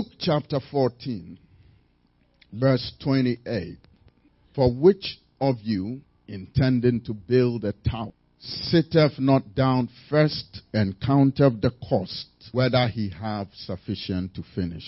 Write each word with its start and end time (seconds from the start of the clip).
Luke 0.00 0.12
chapter 0.18 0.60
14, 0.70 1.38
verse 2.54 2.92
28. 3.04 3.76
For 4.54 4.72
which 4.72 5.18
of 5.42 5.56
you, 5.60 6.00
intending 6.26 7.02
to 7.02 7.12
build 7.12 7.66
a 7.66 7.74
tower, 7.86 8.12
sitteth 8.38 9.18
not 9.18 9.54
down 9.54 9.90
first 10.08 10.62
and 10.72 10.98
counteth 11.02 11.60
the 11.60 11.72
cost, 11.86 12.28
whether 12.52 12.88
he 12.88 13.10
have 13.10 13.48
sufficient 13.52 14.34
to 14.36 14.42
finish? 14.54 14.86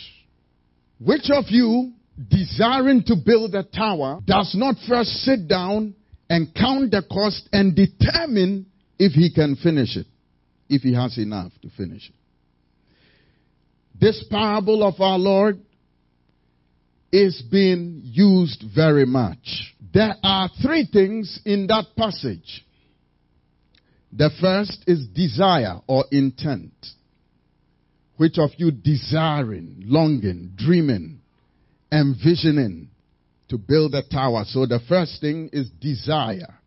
Which 0.98 1.28
of 1.30 1.44
you, 1.48 1.92
desiring 2.30 3.02
to 3.04 3.16
build 3.22 3.54
a 3.54 3.64
tower, 3.64 4.20
does 4.24 4.54
not 4.56 4.76
first 4.88 5.10
sit 5.24 5.46
down 5.46 5.94
and 6.30 6.54
count 6.54 6.90
the 6.90 7.02
cost 7.02 7.50
and 7.52 7.76
determine 7.76 8.64
if 8.98 9.12
he 9.12 9.30
can 9.30 9.56
finish 9.56 9.94
it, 9.94 10.06
if 10.70 10.80
he 10.80 10.94
has 10.94 11.18
enough 11.18 11.52
to 11.60 11.68
finish 11.68 12.08
it? 12.08 12.14
This 14.02 14.24
parable 14.28 14.82
of 14.82 15.00
our 15.00 15.16
Lord 15.16 15.60
is 17.12 17.40
being 17.52 18.00
used 18.02 18.64
very 18.74 19.06
much. 19.06 19.76
There 19.94 20.16
are 20.24 20.50
three 20.60 20.88
things 20.92 21.38
in 21.44 21.68
that 21.68 21.84
passage. 21.96 22.64
The 24.12 24.30
first 24.40 24.82
is 24.88 25.06
desire 25.06 25.78
or 25.86 26.06
intent. 26.10 26.72
Which 28.16 28.38
of 28.38 28.50
you 28.56 28.72
desiring, 28.72 29.84
longing, 29.86 30.54
dreaming, 30.56 31.20
envisioning 31.92 32.88
to 33.50 33.56
build 33.56 33.94
a 33.94 34.02
tower? 34.02 34.42
So 34.48 34.66
the 34.66 34.80
first 34.88 35.20
thing 35.20 35.48
is 35.52 35.70
desire. 35.80 36.58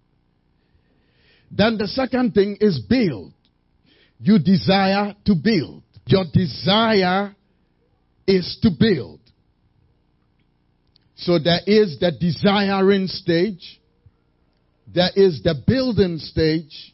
Then 1.51 1.77
the 1.77 1.87
second 1.87 2.33
thing 2.33 2.59
is 2.61 2.79
build. 2.79 3.33
You 4.21 4.39
desire 4.39 5.15
to 5.25 5.35
build. 5.35 5.83
Your 6.07 6.25
desire 6.31 7.35
is 8.27 8.57
to 8.61 8.69
build. 8.77 9.19
So 11.15 11.39
there 11.39 11.61
is 11.65 11.97
the 11.99 12.11
desiring 12.11 13.07
stage. 13.07 13.79
There 14.93 15.09
is 15.15 15.41
the 15.43 15.55
building 15.65 16.17
stage. 16.19 16.93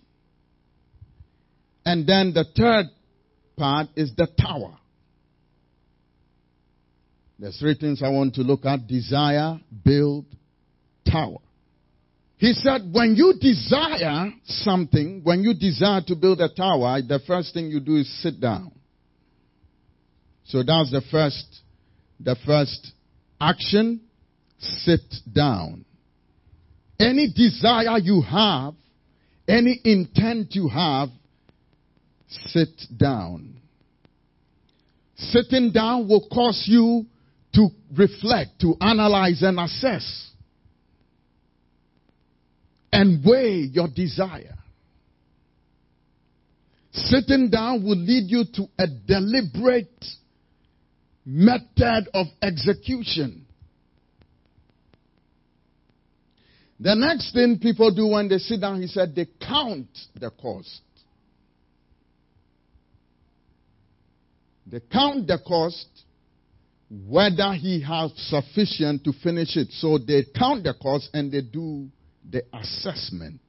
And 1.86 2.08
then 2.08 2.34
the 2.34 2.46
third 2.56 2.86
part 3.58 3.88
is 3.96 4.14
the 4.16 4.28
tower. 4.40 4.78
There's 7.40 7.58
three 7.58 7.76
things 7.76 8.04
I 8.04 8.10
want 8.10 8.36
to 8.36 8.42
look 8.42 8.66
at. 8.66 8.88
Desire, 8.88 9.60
build, 9.84 10.26
tower. 11.12 11.40
He 12.38 12.54
said, 12.54 12.90
when 12.92 13.16
you 13.16 13.34
desire 13.40 14.32
something, 14.46 15.22
when 15.24 15.44
you 15.44 15.54
desire 15.54 16.02
to 16.08 16.16
build 16.16 16.40
a 16.40 16.50
tower, 16.50 17.02
the 17.02 17.20
first 17.26 17.54
thing 17.54 17.72
you 17.72 17.80
do 17.80 17.98
is 17.98 18.22
sit 18.22 18.40
down. 18.40 18.72
So 20.52 20.64
that's 20.64 20.92
the 20.92 21.02
first, 21.10 21.62
the 22.20 22.36
first 22.46 22.92
action. 23.40 24.02
Sit 24.60 25.00
down. 25.34 25.86
Any 27.00 27.32
desire 27.34 27.98
you 28.00 28.22
have, 28.22 28.74
any 29.48 29.80
intent 29.86 30.50
you 30.52 30.68
have, 30.68 31.08
sit 32.48 32.70
down. 32.96 33.62
Sitting 35.16 35.72
down 35.72 36.10
will 36.10 36.28
cause 36.32 36.66
you 36.68 37.06
to 37.54 37.70
reflect, 37.98 38.60
to 38.60 38.76
analyze 38.82 39.42
and 39.42 39.58
assess 39.58 40.32
and 42.92 43.24
weigh 43.26 43.70
your 43.72 43.88
desire. 43.88 44.58
Sitting 46.92 47.50
down 47.50 47.84
will 47.84 47.98
lead 47.98 48.30
you 48.30 48.44
to 48.54 48.66
a 48.78 48.86
deliberate 49.08 50.06
method 51.26 52.10
of 52.14 52.28
execution. 52.42 53.46
The 56.80 56.96
next 56.96 57.34
thing 57.34 57.60
people 57.60 57.94
do 57.94 58.08
when 58.08 58.28
they 58.28 58.40
sit 58.40 58.62
down, 58.62 58.82
he 58.82 58.88
said, 58.88 59.14
they 59.16 59.28
count 59.40 59.88
the 60.20 60.32
cost. 60.32 60.82
They 64.66 64.80
count 64.92 65.28
the 65.28 65.38
cost, 65.46 65.86
whether 67.08 67.54
he 67.54 67.82
has 67.82 68.12
sufficient 68.16 69.04
to 69.04 69.14
finish 69.24 69.58
it. 69.58 69.68
So 69.74 70.00
they 70.00 70.26
count 70.36 70.64
the 70.64 70.74
cost 70.74 71.10
and 71.14 71.32
they 71.32 71.42
do 71.42 71.88
the 72.28 72.44
assessment 72.52 73.42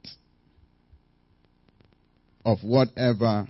of 2.44 2.58
whatever 2.62 3.46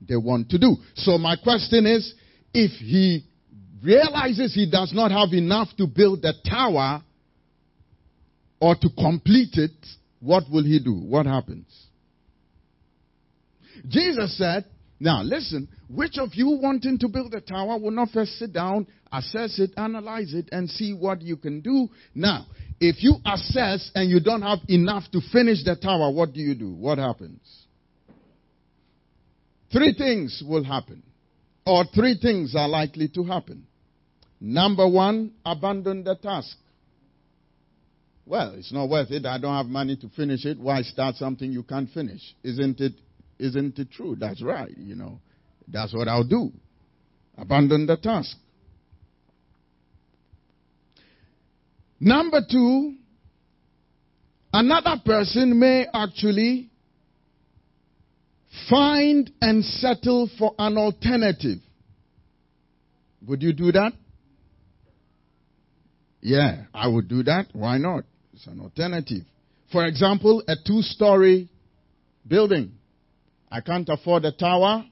they 0.00 0.16
want 0.16 0.50
to 0.50 0.58
do. 0.58 0.76
So 0.94 1.16
my 1.18 1.36
question 1.36 1.86
is, 1.86 2.12
if 2.56 2.70
he 2.70 3.22
realizes 3.84 4.54
he 4.54 4.70
does 4.70 4.90
not 4.94 5.10
have 5.10 5.34
enough 5.34 5.68
to 5.76 5.86
build 5.86 6.22
the 6.22 6.32
tower 6.48 7.02
or 8.58 8.74
to 8.74 8.88
complete 8.98 9.54
it, 9.56 9.72
what 10.20 10.44
will 10.50 10.64
he 10.64 10.80
do? 10.82 10.94
What 10.94 11.26
happens? 11.26 11.66
Jesus 13.86 14.38
said, 14.38 14.64
now 14.98 15.22
listen, 15.22 15.68
which 15.90 16.16
of 16.16 16.30
you 16.32 16.58
wanting 16.62 16.98
to 17.00 17.08
build 17.08 17.34
a 17.34 17.42
tower 17.42 17.78
will 17.78 17.90
not 17.90 18.08
first 18.08 18.38
sit 18.38 18.54
down, 18.54 18.86
assess 19.12 19.58
it, 19.58 19.72
analyze 19.76 20.32
it, 20.32 20.48
and 20.50 20.70
see 20.70 20.94
what 20.94 21.20
you 21.20 21.36
can 21.36 21.60
do? 21.60 21.88
Now, 22.14 22.46
if 22.80 23.02
you 23.02 23.16
assess 23.26 23.90
and 23.94 24.08
you 24.08 24.18
don't 24.18 24.40
have 24.40 24.60
enough 24.68 25.04
to 25.12 25.20
finish 25.30 25.62
the 25.62 25.76
tower, 25.76 26.10
what 26.10 26.32
do 26.32 26.40
you 26.40 26.54
do? 26.54 26.72
What 26.72 26.96
happens? 26.96 27.66
Three 29.70 29.92
things 29.92 30.42
will 30.46 30.64
happen 30.64 31.02
or 31.66 31.84
three 31.94 32.16
things 32.20 32.54
are 32.54 32.68
likely 32.68 33.08
to 33.08 33.24
happen. 33.24 33.66
Number 34.40 34.88
one, 34.88 35.32
abandon 35.44 36.04
the 36.04 36.14
task. 36.14 36.56
Well, 38.24 38.54
it's 38.56 38.72
not 38.72 38.88
worth 38.88 39.10
it. 39.10 39.26
I 39.26 39.38
don't 39.38 39.54
have 39.54 39.66
money 39.66 39.96
to 39.96 40.08
finish 40.10 40.44
it. 40.44 40.58
Why 40.58 40.82
start 40.82 41.16
something 41.16 41.50
you 41.50 41.62
can't 41.62 41.90
finish? 41.90 42.20
Isn't 42.42 42.80
it, 42.80 42.92
isn't 43.38 43.78
it 43.78 43.90
true? 43.90 44.16
That's 44.18 44.42
right. 44.42 44.76
You 44.76 44.94
know, 44.94 45.20
that's 45.68 45.94
what 45.94 46.08
I'll 46.08 46.24
do. 46.24 46.52
Abandon 47.38 47.86
the 47.86 47.96
task. 47.96 48.36
Number 51.98 52.40
two, 52.48 52.94
another 54.52 55.00
person 55.04 55.58
may 55.58 55.86
actually 55.92 56.70
Find 58.70 59.30
and 59.40 59.64
settle 59.64 60.28
for 60.38 60.54
an 60.58 60.76
alternative. 60.76 61.58
Would 63.26 63.42
you 63.42 63.52
do 63.52 63.72
that? 63.72 63.92
Yeah, 66.20 66.64
I 66.74 66.88
would 66.88 67.08
do 67.08 67.22
that. 67.24 67.46
Why 67.52 67.78
not? 67.78 68.04
It's 68.32 68.46
an 68.46 68.60
alternative. 68.60 69.22
For 69.70 69.84
example, 69.86 70.42
a 70.48 70.54
two 70.64 70.82
story 70.82 71.48
building. 72.26 72.72
I 73.50 73.60
can't 73.60 73.88
afford 73.88 74.24
a 74.24 74.32
tower, 74.32 74.84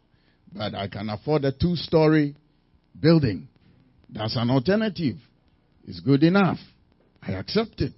but 0.53 0.75
I 0.75 0.89
can 0.89 1.09
afford 1.09 1.45
a 1.45 1.53
two 1.53 1.77
story 1.77 2.37
building. 2.99 3.49
That's 4.09 4.37
an 4.37 4.51
alternative. 4.51 5.17
It's 5.87 6.01
good 6.01 6.23
enough. 6.23 6.59
I 7.23 7.33
accept 7.33 7.81
it. 7.81 7.93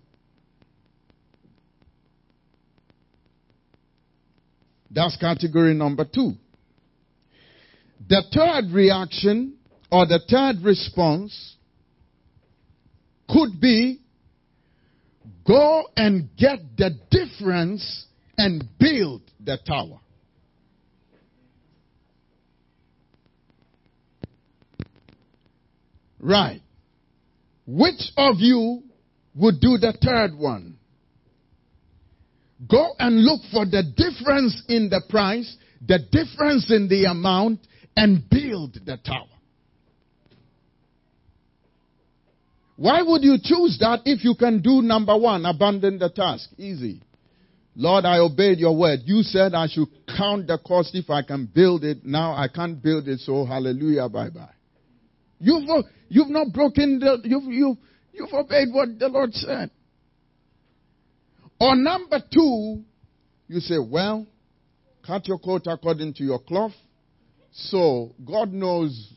That's 4.90 5.16
category 5.16 5.74
number 5.74 6.04
two. 6.04 6.32
The 8.08 8.22
third 8.32 8.72
reaction 8.72 9.54
or 9.90 10.06
the 10.06 10.20
third 10.28 10.64
response 10.64 11.56
could 13.28 13.60
be 13.60 14.00
go 15.46 15.84
and 15.96 16.28
get 16.36 16.58
the 16.76 16.90
difference 17.10 18.06
and 18.38 18.64
build 18.78 19.22
the 19.42 19.58
tower. 19.66 20.00
Right. 26.20 26.60
Which 27.66 28.12
of 28.16 28.36
you 28.38 28.82
would 29.34 29.60
do 29.60 29.78
the 29.78 29.96
third 30.02 30.36
one? 30.36 30.78
Go 32.68 32.94
and 32.98 33.22
look 33.22 33.40
for 33.52 33.66
the 33.66 33.82
difference 33.82 34.62
in 34.68 34.88
the 34.88 35.02
price, 35.08 35.56
the 35.86 35.98
difference 36.10 36.70
in 36.70 36.88
the 36.88 37.04
amount, 37.04 37.60
and 37.96 38.28
build 38.30 38.74
the 38.84 38.96
tower. 38.96 39.26
Why 42.76 43.02
would 43.02 43.22
you 43.22 43.38
choose 43.42 43.78
that 43.80 44.00
if 44.04 44.22
you 44.24 44.34
can 44.38 44.60
do 44.60 44.82
number 44.82 45.16
one, 45.16 45.46
abandon 45.46 45.98
the 45.98 46.10
task? 46.10 46.50
Easy. 46.58 47.00
Lord, 47.74 48.04
I 48.06 48.18
obeyed 48.18 48.58
your 48.58 48.76
word. 48.76 49.00
You 49.04 49.22
said 49.22 49.54
I 49.54 49.66
should 49.66 49.88
count 50.16 50.46
the 50.46 50.58
cost 50.58 50.94
if 50.94 51.10
I 51.10 51.22
can 51.22 51.46
build 51.46 51.84
it. 51.84 52.04
Now 52.04 52.32
I 52.32 52.48
can't 52.48 52.82
build 52.82 53.08
it, 53.08 53.20
so 53.20 53.44
hallelujah, 53.44 54.08
bye 54.08 54.30
bye. 54.30 54.48
You've, 55.38 55.64
you've 56.08 56.30
not 56.30 56.52
broken 56.52 56.98
the, 56.98 57.18
you've, 57.24 57.44
you've, 57.44 57.76
you've 58.12 58.32
obeyed 58.32 58.68
what 58.72 58.98
the 58.98 59.08
Lord 59.08 59.34
said. 59.34 59.70
Or 61.58 61.74
number 61.74 62.20
two, 62.32 62.82
you 63.48 63.60
say, 63.60 63.78
well, 63.78 64.26
cut 65.06 65.26
your 65.26 65.38
coat 65.38 65.62
according 65.66 66.14
to 66.14 66.24
your 66.24 66.38
cloth. 66.38 66.72
So 67.52 68.14
God 68.24 68.52
knows 68.52 69.12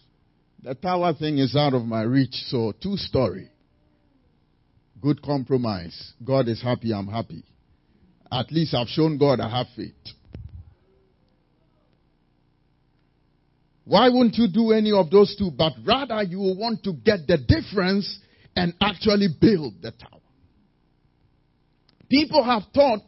The 0.63 0.75
tower 0.75 1.13
thing 1.13 1.37
is 1.37 1.55
out 1.55 1.73
of 1.73 1.85
my 1.85 2.01
reach, 2.01 2.33
so 2.47 2.73
two 2.83 2.97
story. 2.97 3.49
Good 5.01 5.21
compromise. 5.21 6.13
God 6.23 6.49
is 6.49 6.61
happy, 6.61 6.93
I'm 6.93 7.07
happy. 7.07 7.43
At 8.31 8.51
least 8.51 8.73
I've 8.73 8.89
shown 8.89 9.17
God 9.17 9.39
I 9.39 9.49
have 9.49 9.67
faith. 9.75 9.93
Why 13.85 14.09
wouldn't 14.09 14.35
you 14.35 14.47
do 14.47 14.71
any 14.71 14.91
of 14.91 15.09
those 15.09 15.35
two? 15.37 15.49
But 15.49 15.73
rather 15.85 16.21
you 16.23 16.39
want 16.39 16.83
to 16.83 16.93
get 16.93 17.25
the 17.25 17.37
difference 17.37 18.19
and 18.55 18.73
actually 18.81 19.29
build 19.39 19.81
the 19.81 19.91
tower. 19.91 20.19
People 22.09 22.43
have 22.43 22.63
thought 22.73 22.99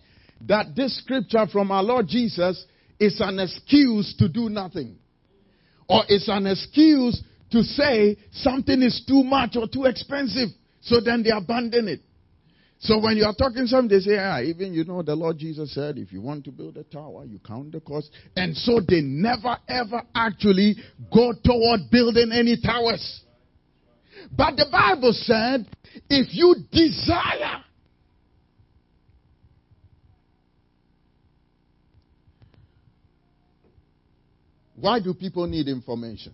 that 0.47 0.75
this 0.75 0.97
scripture 0.99 1.47
from 1.51 1.71
our 1.71 1.83
Lord 1.83 2.07
Jesus 2.07 2.65
is 2.99 3.19
an 3.19 3.39
excuse 3.39 4.15
to 4.19 4.29
do 4.29 4.49
nothing. 4.49 4.97
Or 5.89 6.03
it's 6.07 6.29
an 6.29 6.47
excuse 6.47 7.21
to 7.51 7.63
say 7.63 8.17
something 8.31 8.81
is 8.81 9.03
too 9.07 9.23
much 9.23 9.55
or 9.55 9.67
too 9.67 9.85
expensive. 9.85 10.49
So 10.81 11.01
then 11.01 11.23
they 11.23 11.31
abandon 11.31 11.87
it. 11.87 12.01
So 12.79 12.99
when 12.99 13.15
you 13.15 13.25
are 13.25 13.35
talking 13.35 13.67
them, 13.69 13.87
they 13.87 13.99
say, 13.99 14.17
ah, 14.17 14.41
even 14.41 14.73
you 14.73 14.83
know 14.83 15.03
the 15.03 15.15
Lord 15.15 15.37
Jesus 15.37 15.73
said, 15.73 15.99
if 15.99 16.11
you 16.11 16.19
want 16.19 16.43
to 16.45 16.51
build 16.51 16.77
a 16.77 16.83
tower, 16.83 17.25
you 17.25 17.39
count 17.45 17.73
the 17.73 17.79
cost. 17.79 18.09
And 18.35 18.57
so 18.57 18.79
they 18.79 19.01
never 19.01 19.55
ever 19.67 20.01
actually 20.15 20.75
go 21.13 21.31
toward 21.43 21.81
building 21.91 22.31
any 22.33 22.57
towers. 22.59 23.21
But 24.35 24.55
the 24.55 24.65
Bible 24.71 25.13
said, 25.13 25.67
if 26.09 26.33
you 26.33 26.55
desire, 26.71 27.60
why 34.81 34.99
do 34.99 35.13
people 35.13 35.47
need 35.47 35.67
information? 35.67 36.33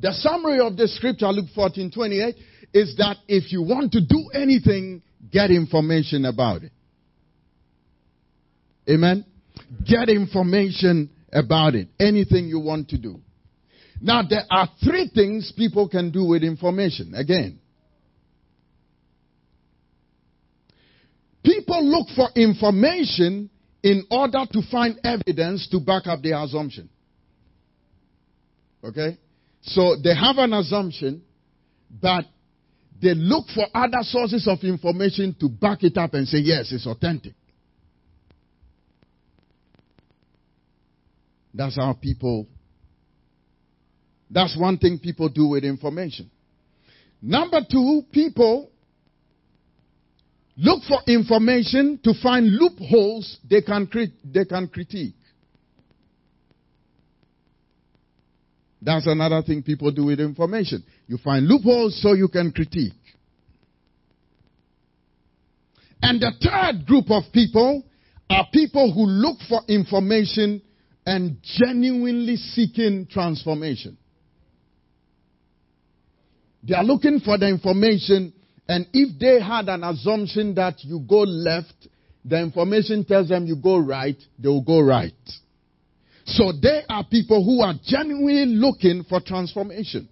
The 0.00 0.12
summary 0.12 0.60
of 0.60 0.76
the 0.76 0.86
scripture, 0.88 1.28
Luke 1.28 1.48
14 1.54 1.90
28, 1.90 2.34
is 2.74 2.96
that 2.98 3.16
if 3.26 3.52
you 3.52 3.62
want 3.62 3.92
to 3.92 4.00
do 4.00 4.30
anything, 4.34 5.02
get 5.32 5.50
information 5.50 6.24
about 6.24 6.62
it. 6.62 6.72
Amen? 8.88 9.24
Get 9.86 10.08
information 10.08 11.10
about 11.32 11.74
it. 11.74 11.88
Anything 11.98 12.46
you 12.46 12.60
want 12.60 12.88
to 12.90 12.98
do. 12.98 13.20
Now, 14.00 14.22
there 14.28 14.44
are 14.50 14.68
three 14.84 15.10
things 15.12 15.52
people 15.56 15.88
can 15.88 16.10
do 16.10 16.24
with 16.24 16.42
information. 16.42 17.14
Again, 17.14 17.58
people 21.42 21.84
look 21.84 22.08
for 22.14 22.28
information 22.36 23.50
in 23.82 24.04
order 24.10 24.44
to 24.52 24.62
find 24.70 24.98
evidence 25.04 25.68
to 25.70 25.80
back 25.80 26.06
up 26.06 26.22
their 26.22 26.42
assumption. 26.42 26.88
Okay? 28.82 29.18
So 29.62 29.96
they 30.02 30.14
have 30.14 30.38
an 30.38 30.52
assumption, 30.52 31.22
but 31.90 32.24
they 33.00 33.14
look 33.14 33.46
for 33.54 33.66
other 33.74 34.02
sources 34.02 34.48
of 34.48 34.58
information 34.62 35.36
to 35.40 35.48
back 35.48 35.84
it 35.84 35.96
up 35.96 36.14
and 36.14 36.26
say, 36.26 36.38
yes, 36.38 36.72
it's 36.72 36.86
authentic. 36.86 37.34
That's 41.54 41.76
how 41.76 41.92
people, 41.92 42.46
that's 44.30 44.56
one 44.58 44.78
thing 44.78 44.98
people 45.02 45.28
do 45.28 45.48
with 45.48 45.64
information. 45.64 46.30
Number 47.20 47.60
two, 47.68 48.02
people 48.12 48.70
look 50.58 50.82
for 50.82 51.00
information 51.06 51.98
to 52.04 52.12
find 52.20 52.46
loopholes 52.46 53.38
they 53.48 53.62
can, 53.62 53.86
crit- 53.86 54.10
they 54.24 54.44
can 54.44 54.68
critique. 54.68 55.14
That's 58.82 59.06
another 59.06 59.42
thing 59.42 59.62
people 59.62 59.90
do 59.90 60.04
with 60.04 60.20
information. 60.20 60.84
You 61.06 61.18
find 61.18 61.46
loopholes 61.46 62.00
so 62.00 62.12
you 62.12 62.28
can 62.28 62.52
critique. 62.52 62.92
And 66.00 66.20
the 66.20 66.32
third 66.40 66.86
group 66.86 67.10
of 67.10 67.24
people 67.32 67.82
are 68.30 68.46
people 68.52 68.92
who 68.92 69.06
look 69.06 69.38
for 69.48 69.62
information 69.68 70.62
and 71.04 71.38
genuinely 71.42 72.36
seeking 72.36 73.06
transformation. 73.10 73.96
They 76.62 76.74
are 76.74 76.84
looking 76.84 77.20
for 77.20 77.38
the 77.38 77.48
information, 77.48 78.32
and 78.68 78.86
if 78.92 79.18
they 79.18 79.40
had 79.40 79.68
an 79.68 79.82
assumption 79.82 80.54
that 80.56 80.84
you 80.84 81.00
go 81.08 81.20
left, 81.20 81.88
the 82.24 82.38
information 82.38 83.04
tells 83.04 83.30
them 83.30 83.46
you 83.46 83.56
go 83.56 83.78
right, 83.78 84.16
they 84.38 84.48
will 84.48 84.62
go 84.62 84.80
right. 84.80 85.12
So 86.26 86.52
they 86.52 86.82
are 86.88 87.04
people 87.04 87.42
who 87.42 87.62
are 87.62 87.72
genuinely 87.82 88.54
looking 88.54 89.04
for 89.08 89.20
transformation. 89.20 90.08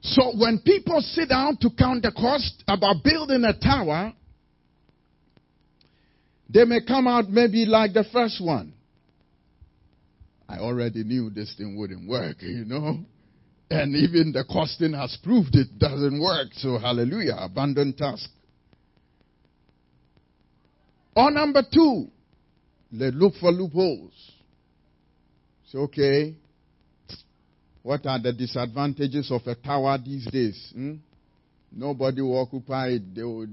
So 0.00 0.32
when 0.36 0.58
people 0.58 1.00
sit 1.00 1.28
down 1.28 1.58
to 1.58 1.70
count 1.78 2.02
the 2.02 2.10
cost 2.10 2.64
about 2.66 3.04
building 3.04 3.44
a 3.44 3.56
tower, 3.56 4.12
they 6.50 6.64
may 6.64 6.80
come 6.84 7.06
out 7.06 7.30
maybe 7.30 7.64
like 7.64 7.92
the 7.92 8.04
first 8.12 8.44
one. 8.44 8.74
I 10.52 10.58
already 10.58 11.02
knew 11.02 11.30
this 11.30 11.54
thing 11.56 11.78
wouldn't 11.78 12.06
work, 12.06 12.42
you 12.42 12.66
know. 12.66 12.98
And 13.70 13.96
even 13.96 14.32
the 14.32 14.44
costing 14.44 14.92
has 14.92 15.16
proved 15.24 15.54
it 15.56 15.78
doesn't 15.78 16.20
work. 16.20 16.48
So 16.56 16.78
hallelujah, 16.78 17.36
abandoned 17.38 17.96
task. 17.96 18.28
Or 21.16 21.30
number 21.30 21.62
two, 21.72 22.08
they 22.92 23.10
look 23.10 23.32
for 23.40 23.50
loopholes. 23.50 24.12
Say, 25.68 25.78
okay, 25.78 26.34
what 27.82 28.04
are 28.04 28.20
the 28.20 28.34
disadvantages 28.34 29.30
of 29.30 29.40
a 29.46 29.54
tower 29.54 29.96
these 30.04 30.26
days? 30.26 30.70
Hmm? 30.74 30.96
Nobody 31.74 32.20
will 32.20 32.38
occupy 32.38 32.88
it. 32.88 33.02
Will, 33.16 33.46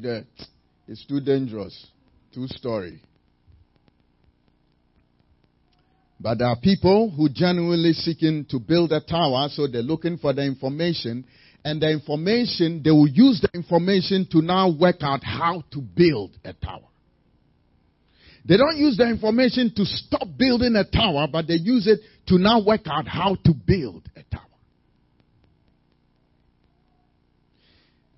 it's 0.86 1.06
too 1.06 1.22
dangerous. 1.22 1.88
Two 2.34 2.48
story. 2.48 3.02
But 6.20 6.40
there 6.40 6.48
are 6.48 6.60
people 6.60 7.10
who 7.10 7.30
genuinely 7.30 7.94
seeking 7.94 8.46
to 8.50 8.60
build 8.60 8.92
a 8.92 9.00
tower, 9.00 9.48
so 9.50 9.68
they're 9.68 9.82
looking 9.82 10.18
for 10.18 10.34
the 10.34 10.44
information, 10.44 11.26
and 11.64 11.82
the 11.82 11.90
information, 11.90 12.82
they 12.84 12.92
will 12.92 13.08
use 13.08 13.42
the 13.42 13.50
information 13.54 14.28
to 14.32 14.42
now 14.42 14.70
work 14.70 14.98
out 15.02 15.24
how 15.24 15.64
to 15.72 15.82
build 15.82 16.32
a 16.44 16.54
tower. 16.54 16.82
They 18.46 18.58
don't 18.58 18.78
use 18.78 18.98
the 18.98 19.08
information 19.08 19.72
to 19.76 19.86
stop 19.86 20.28
building 20.38 20.76
a 20.76 20.84
tower, 20.84 21.28
but 21.32 21.48
they 21.48 21.56
use 21.56 21.88
it 21.88 22.00
to 22.28 22.38
now 22.38 22.64
work 22.64 22.82
out 22.88 23.08
how 23.08 23.36
to 23.46 23.54
build 23.54 24.10
a 24.16 24.24
tower. 24.24 24.44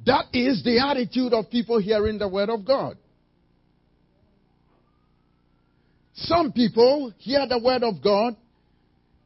That 0.06 0.26
is 0.34 0.64
the 0.64 0.80
attitude 0.80 1.34
of 1.34 1.52
people 1.52 1.80
hearing 1.80 2.18
the 2.18 2.28
word 2.28 2.50
of 2.50 2.66
God. 2.66 2.98
Some 6.14 6.52
people 6.52 7.14
hear 7.18 7.48
the 7.48 7.60
word 7.60 7.84
of 7.84 8.02
God 8.04 8.36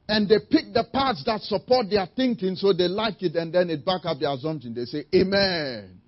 and 0.08 0.30
they 0.30 0.38
pick 0.40 0.74
the 0.74 0.86
parts 0.94 1.24
that 1.26 1.42
support 1.42 1.90
their 1.90 2.08
thinking 2.16 2.56
so 2.56 2.74
they 2.74 2.88
like 2.88 3.24
it 3.24 3.36
and 3.36 3.52
then 3.54 3.70
it 3.70 3.84
back 3.84 4.02
up 4.06 4.20
their 4.20 4.34
assumption. 4.34 4.74
They 4.74 4.86
say, 4.86 5.06
Amen. 5.14 6.00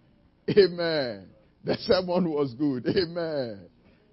Amen. 0.50 1.28
The 1.64 1.76
sermon 1.80 2.30
was 2.30 2.54
good. 2.54 2.88
Amen. 2.88 3.68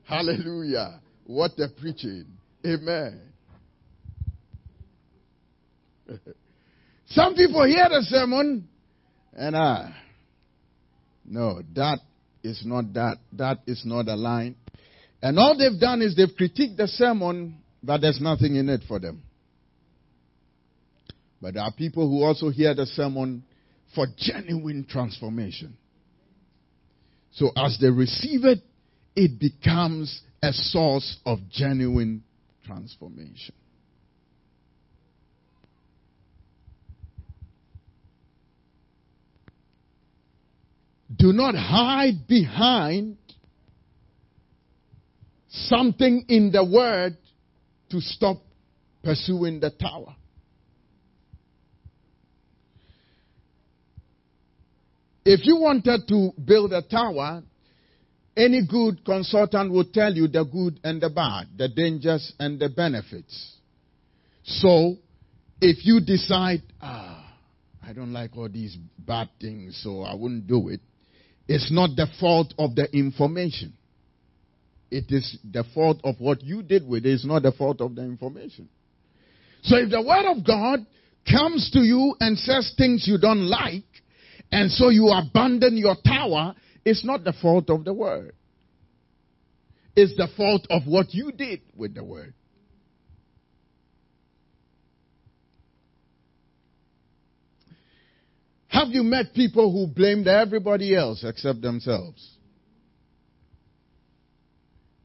Hallelujah. 0.05 1.01
What 1.27 1.53
a 1.59 1.69
preaching. 1.81 2.27
Amen. 2.67 3.21
Some 7.07 7.35
people 7.35 7.65
hear 7.67 7.89
the 7.89 8.03
sermon 8.09 8.69
and 9.35 9.57
ah, 9.57 9.95
no, 11.25 11.61
that 11.75 11.99
is 12.43 12.63
not 12.65 12.93
that. 12.95 13.19
That 13.33 13.59
is 13.67 13.83
not 13.85 14.09
a 14.09 14.15
line. 14.15 14.57
And 15.25 15.39
all 15.39 15.57
they've 15.57 15.81
done 15.81 16.03
is 16.03 16.15
they've 16.15 16.29
critiqued 16.29 16.77
the 16.77 16.87
sermon, 16.87 17.57
but 17.83 18.03
there's 18.03 18.21
nothing 18.21 18.57
in 18.57 18.69
it 18.69 18.83
for 18.87 18.99
them. 18.99 19.23
But 21.41 21.55
there 21.55 21.63
are 21.63 21.73
people 21.73 22.07
who 22.07 22.23
also 22.23 22.51
hear 22.51 22.75
the 22.75 22.85
sermon 22.85 23.43
for 23.95 24.07
genuine 24.19 24.87
transformation. 24.87 25.79
So 27.33 27.53
as 27.57 27.79
they 27.81 27.89
receive 27.89 28.45
it, 28.45 28.59
it 29.17 29.41
becomes 29.41 30.21
a 30.43 30.53
source 30.53 31.17
of 31.25 31.39
genuine 31.51 32.23
transformation. 32.67 33.55
Do 41.17 41.33
not 41.33 41.55
hide 41.55 42.27
behind 42.29 43.17
something 45.55 46.25
in 46.29 46.51
the 46.53 46.65
word 46.65 47.17
to 47.91 48.01
stop 48.01 48.39
pursuing 49.03 49.61
the 49.61 49.71
tower. 49.71 50.15
If 55.25 55.47
you 55.47 55.57
wanted 55.57 56.07
to 56.09 56.31
build 56.45 56.73
a 56.73 56.83
tower, 56.83 57.43
Any 58.37 58.67
good 58.67 59.05
consultant 59.05 59.71
will 59.71 59.85
tell 59.85 60.13
you 60.13 60.27
the 60.27 60.45
good 60.45 60.81
and 60.83 61.01
the 61.01 61.09
bad, 61.09 61.47
the 61.57 61.69
dangers 61.69 62.33
and 62.41 62.59
the 62.59 62.69
benefits. 62.69 63.59
So, 64.43 64.97
if 65.61 65.87
you 65.87 66.01
decide, 66.01 66.63
ah, 66.83 67.33
I 67.81 67.93
don't 67.93 68.13
like 68.13 68.37
all 68.37 68.49
these 68.49 68.77
bad 68.99 69.29
things, 69.41 69.81
so 69.85 70.03
I 70.03 70.15
wouldn't 70.15 70.49
do 70.49 70.69
it, 70.69 70.81
it's 71.47 71.71
not 71.71 71.95
the 71.95 72.09
fault 72.19 72.53
of 72.59 72.75
the 72.75 72.93
information. 72.93 73.75
It 74.95 75.11
is 75.11 75.39
the 75.43 75.65
fault 75.75 76.01
of 76.05 76.21
what 76.21 76.41
you 76.45 76.63
did 76.63 76.87
with 76.87 77.05
it. 77.05 77.15
It's 77.15 77.25
not 77.25 77.43
the 77.43 77.51
fault 77.51 77.81
of 77.81 77.97
the 77.97 78.03
information. 78.03 78.69
So 79.65 79.77
if 79.77 79.91
the 79.91 80.01
word 80.01 80.31
of 80.31 80.47
God 80.47 80.87
comes 81.29 81.69
to 81.73 81.81
you 81.81 82.15
and 82.21 82.39
says 82.39 82.73
things 82.79 83.05
you 83.09 83.19
don't 83.19 83.49
like, 83.49 83.83
and 84.53 84.71
so 84.71 84.91
you 84.91 85.09
abandon 85.09 85.77
your 85.77 85.97
tower, 86.07 86.55
it's 86.85 87.05
not 87.05 87.25
the 87.25 87.33
fault 87.33 87.71
of 87.71 87.85
the 87.85 87.93
word. 87.93 88.37
It's 89.97 90.17
the 90.17 90.29
fault 90.37 90.65
of 90.71 90.83
what 90.87 91.13
you 91.13 91.33
did 91.33 91.63
with 91.77 91.97
the 91.97 92.05
word. 92.05 92.33
Have 98.69 98.91
you 98.91 99.03
met 99.03 99.35
people 99.35 99.73
who 99.73 99.93
blamed 99.93 100.29
everybody 100.29 100.95
else 100.95 101.25
except 101.25 101.63
themselves? 101.63 102.34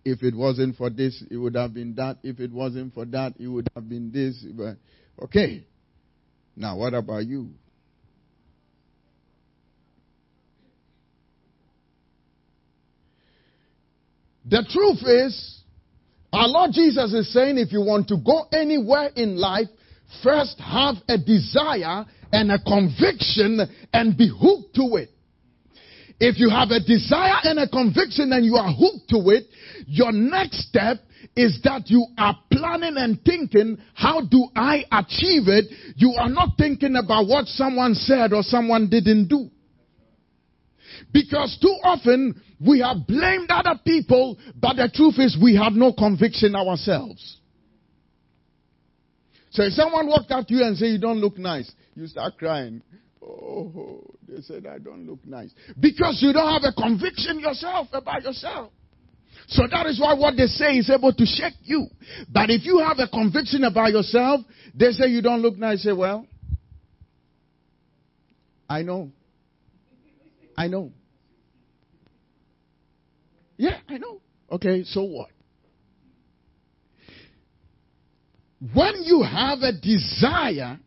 If 0.05 0.23
it 0.23 0.35
wasn't 0.35 0.77
for 0.77 0.89
this, 0.89 1.23
it 1.29 1.37
would 1.37 1.55
have 1.55 1.73
been 1.73 1.95
that. 1.95 2.17
If 2.23 2.39
it 2.39 2.51
wasn't 2.51 2.93
for 2.93 3.05
that, 3.05 3.33
it 3.39 3.47
would 3.47 3.67
have 3.75 3.89
been 3.89 4.11
this. 4.11 4.43
But 4.55 4.77
okay. 5.25 5.65
Now, 6.55 6.77
what 6.77 6.93
about 6.93 7.25
you? 7.25 7.49
The 14.49 14.65
truth 14.69 15.03
is, 15.05 15.61
our 16.33 16.47
Lord 16.47 16.71
Jesus 16.73 17.13
is 17.13 17.31
saying 17.31 17.57
if 17.57 17.71
you 17.71 17.81
want 17.81 18.07
to 18.07 18.17
go 18.17 18.47
anywhere 18.51 19.09
in 19.15 19.37
life, 19.37 19.67
first 20.23 20.59
have 20.59 20.95
a 21.07 21.17
desire 21.17 22.05
and 22.31 22.51
a 22.51 22.59
conviction 22.59 23.59
and 23.93 24.17
be 24.17 24.27
hooked 24.27 24.75
to 24.75 24.97
it. 24.97 25.09
If 26.19 26.37
you 26.37 26.49
have 26.49 26.71
a 26.71 26.79
desire 26.79 27.39
and 27.43 27.59
a 27.59 27.67
conviction 27.67 28.33
and 28.33 28.45
you 28.45 28.55
are 28.55 28.73
hooked 28.73 29.09
to 29.09 29.29
it, 29.29 29.45
your 29.87 30.11
next 30.11 30.67
step 30.67 30.97
is 31.35 31.59
that 31.63 31.89
you 31.89 32.05
are 32.17 32.37
planning 32.51 32.95
and 32.97 33.23
thinking, 33.23 33.77
how 33.93 34.21
do 34.21 34.47
I 34.53 34.83
achieve 34.91 35.47
it? 35.47 35.65
You 35.95 36.15
are 36.19 36.29
not 36.29 36.57
thinking 36.57 36.97
about 36.97 37.27
what 37.27 37.45
someone 37.47 37.93
said 37.93 38.33
or 38.33 38.43
someone 38.43 38.89
didn't 38.89 39.27
do. 39.27 39.49
Because 41.13 41.57
too 41.61 41.75
often 41.83 42.41
we 42.59 42.81
have 42.81 43.07
blamed 43.07 43.49
other 43.49 43.79
people, 43.85 44.37
but 44.59 44.75
the 44.75 44.89
truth 44.93 45.15
is 45.19 45.37
we 45.41 45.55
have 45.55 45.73
no 45.73 45.93
conviction 45.93 46.55
ourselves. 46.55 47.37
So 49.51 49.63
if 49.63 49.73
someone 49.73 50.07
walked 50.07 50.31
up 50.31 50.47
to 50.47 50.53
you 50.53 50.63
and 50.63 50.77
say 50.77 50.87
you 50.87 50.99
don't 50.99 51.19
look 51.19 51.37
nice, 51.37 51.71
you 51.95 52.07
start 52.07 52.37
crying. 52.37 52.81
Oh, 53.21 54.03
they 54.29 54.41
said 54.41 54.65
I 54.67 54.77
don't 54.79 55.07
look 55.07 55.19
nice. 55.25 55.51
Because 55.79 56.19
you 56.21 56.33
don't 56.33 56.51
have 56.51 56.63
a 56.63 56.73
conviction 56.73 57.39
yourself 57.39 57.87
about 57.93 58.23
yourself. 58.23 58.71
So 59.47 59.63
that 59.69 59.87
is 59.87 59.99
why 59.99 60.13
what 60.13 60.37
they 60.37 60.45
say 60.45 60.77
is 60.77 60.89
able 60.89 61.13
to 61.13 61.25
shake 61.25 61.55
you. 61.63 61.87
But 62.31 62.49
if 62.49 62.65
you 62.65 62.79
have 62.79 62.99
a 62.99 63.07
conviction 63.07 63.63
about 63.63 63.91
yourself, 63.91 64.41
they 64.75 64.91
say 64.91 65.07
you 65.07 65.21
don't 65.21 65.41
look 65.41 65.57
nice. 65.57 65.83
Say, 65.83 65.91
well, 65.91 66.27
I 68.69 68.83
know. 68.83 69.09
I 70.55 70.67
know. 70.67 70.91
Yeah, 73.57 73.77
I 73.87 73.97
know. 73.97 74.21
Okay, 74.51 74.83
so 74.83 75.03
what? 75.03 75.29
When 78.73 79.03
you 79.03 79.23
have 79.23 79.59
a 79.61 79.71
desire, 79.71 80.79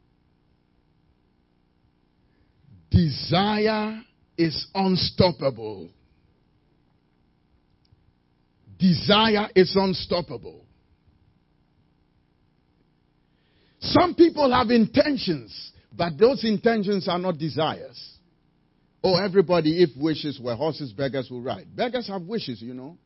desire 2.93 4.03
is 4.37 4.67
unstoppable. 4.75 5.89
Desire 8.79 9.49
is 9.55 9.75
unstoppable. 9.77 10.65
Some 13.81 14.15
people 14.15 14.53
have 14.53 14.71
intentions, 14.71 15.73
but 15.93 16.17
those 16.19 16.45
intentions 16.45 17.09
are 17.09 17.19
not 17.19 17.39
desires. 17.39 18.13
Oh, 19.03 19.17
everybody, 19.17 19.83
if 19.83 19.91
wishes 20.01 20.39
were 20.41 20.55
horses, 20.55 20.93
beggars 20.93 21.29
would 21.31 21.45
ride. 21.45 21.67
Beggars 21.75 22.07
have 22.09 22.23
wishes, 22.23 22.63
you 22.63 22.75
know. 22.75 22.97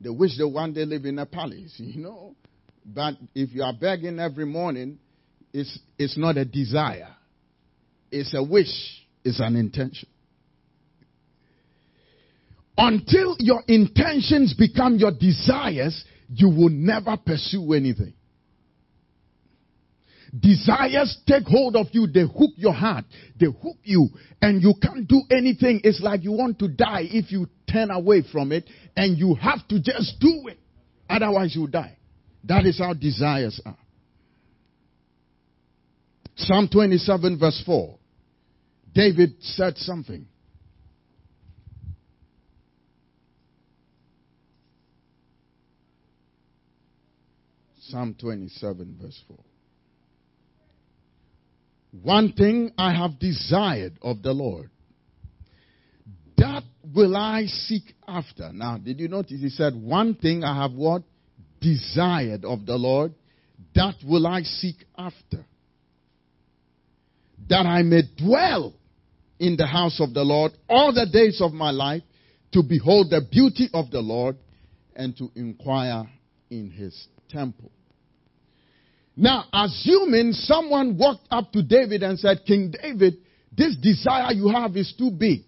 They 0.00 0.10
wish 0.10 0.38
they 0.38 0.44
one 0.44 0.72
day 0.72 0.84
live 0.84 1.04
in 1.04 1.18
a 1.18 1.26
palace, 1.26 1.74
you 1.78 2.00
know. 2.00 2.36
But 2.84 3.14
if 3.34 3.52
you 3.52 3.62
are 3.62 3.72
begging 3.72 4.18
every 4.18 4.46
morning, 4.46 4.98
it's, 5.52 5.78
it's 5.98 6.16
not 6.16 6.36
a 6.36 6.44
desire. 6.44 7.14
It's 8.10 8.34
a 8.34 8.42
wish. 8.42 8.68
It's 9.24 9.40
an 9.40 9.56
intention. 9.56 10.08
Until 12.76 13.36
your 13.40 13.62
intentions 13.66 14.54
become 14.54 14.96
your 14.96 15.10
desires, 15.10 16.04
you 16.28 16.48
will 16.48 16.70
never 16.70 17.16
pursue 17.16 17.72
anything. 17.72 18.14
Desires 20.38 21.18
take 21.26 21.44
hold 21.44 21.74
of 21.74 21.86
you. 21.92 22.06
They 22.06 22.22
hook 22.22 22.52
your 22.56 22.74
heart. 22.74 23.04
They 23.40 23.46
hook 23.46 23.78
you 23.82 24.08
and 24.42 24.62
you 24.62 24.74
can't 24.80 25.08
do 25.08 25.22
anything. 25.30 25.80
It's 25.84 26.00
like 26.00 26.22
you 26.22 26.32
want 26.32 26.58
to 26.58 26.68
die 26.68 27.04
if 27.10 27.32
you 27.32 27.48
turn 27.70 27.90
away 27.90 28.22
from 28.30 28.52
it 28.52 28.68
and 28.96 29.16
you 29.16 29.34
have 29.34 29.66
to 29.68 29.80
just 29.80 30.20
do 30.20 30.48
it. 30.48 30.58
Otherwise 31.08 31.56
you 31.56 31.66
die. 31.66 31.96
That 32.44 32.66
is 32.66 32.78
how 32.78 32.92
desires 32.92 33.60
are. 33.64 33.76
Psalm 36.36 36.68
27 36.70 37.38
verse 37.38 37.62
4. 37.64 37.97
David 38.98 39.36
said 39.40 39.78
something. 39.78 40.26
Psalm 47.82 48.16
27 48.20 48.98
verse 49.00 49.22
4. 49.28 49.36
One 52.02 52.32
thing 52.32 52.72
I 52.76 52.92
have 52.92 53.20
desired 53.20 53.92
of 54.02 54.20
the 54.22 54.32
Lord, 54.32 54.68
that 56.36 56.64
will 56.92 57.16
I 57.16 57.44
seek 57.44 57.94
after. 58.08 58.52
Now, 58.52 58.78
did 58.78 58.98
you 58.98 59.06
notice 59.06 59.40
he 59.40 59.50
said, 59.50 59.76
One 59.76 60.16
thing 60.16 60.42
I 60.42 60.60
have 60.60 60.72
what? 60.72 61.04
Desired 61.60 62.44
of 62.44 62.66
the 62.66 62.74
Lord, 62.76 63.14
that 63.76 63.94
will 64.04 64.26
I 64.26 64.42
seek 64.42 64.84
after. 64.98 65.46
That 67.48 67.64
I 67.64 67.82
may 67.82 68.02
dwell 68.18 68.74
in 69.38 69.56
the 69.56 69.66
house 69.66 70.00
of 70.00 70.14
the 70.14 70.22
Lord 70.22 70.52
all 70.68 70.92
the 70.92 71.06
days 71.10 71.40
of 71.40 71.52
my 71.52 71.70
life, 71.70 72.02
to 72.52 72.62
behold 72.62 73.10
the 73.10 73.20
beauty 73.30 73.68
of 73.74 73.90
the 73.90 74.00
Lord 74.00 74.36
and 74.96 75.16
to 75.18 75.30
inquire 75.34 76.08
in 76.50 76.70
his 76.70 77.08
temple. 77.28 77.70
Now, 79.16 79.44
assuming 79.52 80.32
someone 80.32 80.96
walked 80.96 81.26
up 81.30 81.52
to 81.52 81.62
David 81.62 82.02
and 82.02 82.18
said, 82.18 82.42
King 82.46 82.72
David, 82.82 83.18
this 83.56 83.76
desire 83.76 84.32
you 84.32 84.48
have 84.48 84.76
is 84.76 84.94
too 84.96 85.10
big. 85.10 85.40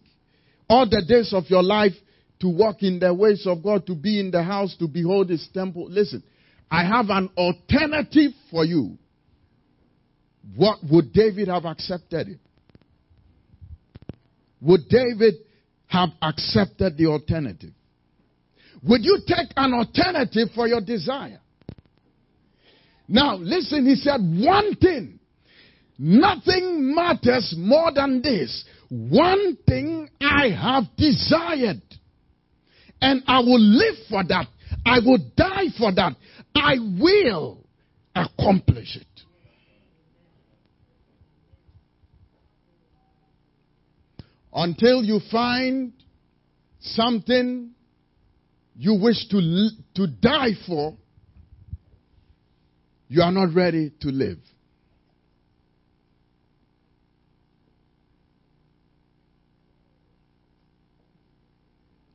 All 0.68 0.88
the 0.88 1.02
days 1.06 1.32
of 1.32 1.44
your 1.48 1.62
life 1.62 1.92
to 2.40 2.48
walk 2.48 2.82
in 2.82 2.98
the 2.98 3.12
ways 3.14 3.46
of 3.46 3.62
God, 3.62 3.86
to 3.86 3.94
be 3.94 4.18
in 4.18 4.30
the 4.30 4.42
house, 4.42 4.74
to 4.78 4.88
behold 4.88 5.28
his 5.28 5.46
temple. 5.52 5.86
Listen, 5.88 6.22
I 6.70 6.84
have 6.84 7.10
an 7.10 7.30
alternative 7.36 8.32
for 8.50 8.64
you. 8.64 8.96
What 10.56 10.78
would 10.90 11.12
David 11.12 11.48
have 11.48 11.64
accepted 11.64 12.28
it? 12.28 12.38
Would 14.62 14.88
David 14.88 15.34
have 15.86 16.10
accepted 16.22 16.96
the 16.96 17.06
alternative? 17.06 17.72
Would 18.82 19.04
you 19.04 19.18
take 19.26 19.48
an 19.56 19.74
alternative 19.74 20.48
for 20.54 20.66
your 20.66 20.80
desire? 20.80 21.40
Now, 23.08 23.36
listen, 23.36 23.86
he 23.86 23.96
said 23.96 24.20
one 24.20 24.76
thing. 24.76 25.18
Nothing 25.98 26.94
matters 26.94 27.54
more 27.58 27.92
than 27.92 28.22
this. 28.22 28.64
One 28.88 29.58
thing 29.66 30.08
I 30.20 30.48
have 30.48 30.84
desired. 30.96 31.82
And 33.02 33.22
I 33.26 33.40
will 33.40 33.60
live 33.60 33.96
for 34.08 34.22
that. 34.24 34.46
I 34.86 35.00
will 35.00 35.18
die 35.36 35.66
for 35.76 35.92
that. 35.92 36.14
I 36.54 36.76
will 37.00 37.66
accomplish 38.14 38.96
it. 38.96 39.06
Until 44.52 45.02
you 45.04 45.20
find 45.30 45.92
something 46.80 47.70
you 48.76 48.94
wish 48.94 49.28
to, 49.28 49.68
to 49.94 50.06
die 50.06 50.54
for, 50.66 50.96
you 53.08 53.22
are 53.22 53.32
not 53.32 53.54
ready 53.54 53.92
to 54.00 54.08
live. 54.08 54.38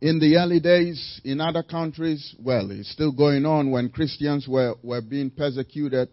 In 0.01 0.19
the 0.19 0.37
early 0.37 0.59
days, 0.59 1.21
in 1.23 1.41
other 1.41 1.63
countries, 1.63 2.35
well, 2.39 2.69
it's 2.69 2.91
still 2.91 3.11
going 3.11 3.45
on 3.45 3.71
when 3.71 3.89
Christians 3.89 4.47
were, 4.47 4.75
were 4.83 5.01
being 5.01 5.31
persecuted. 5.31 6.09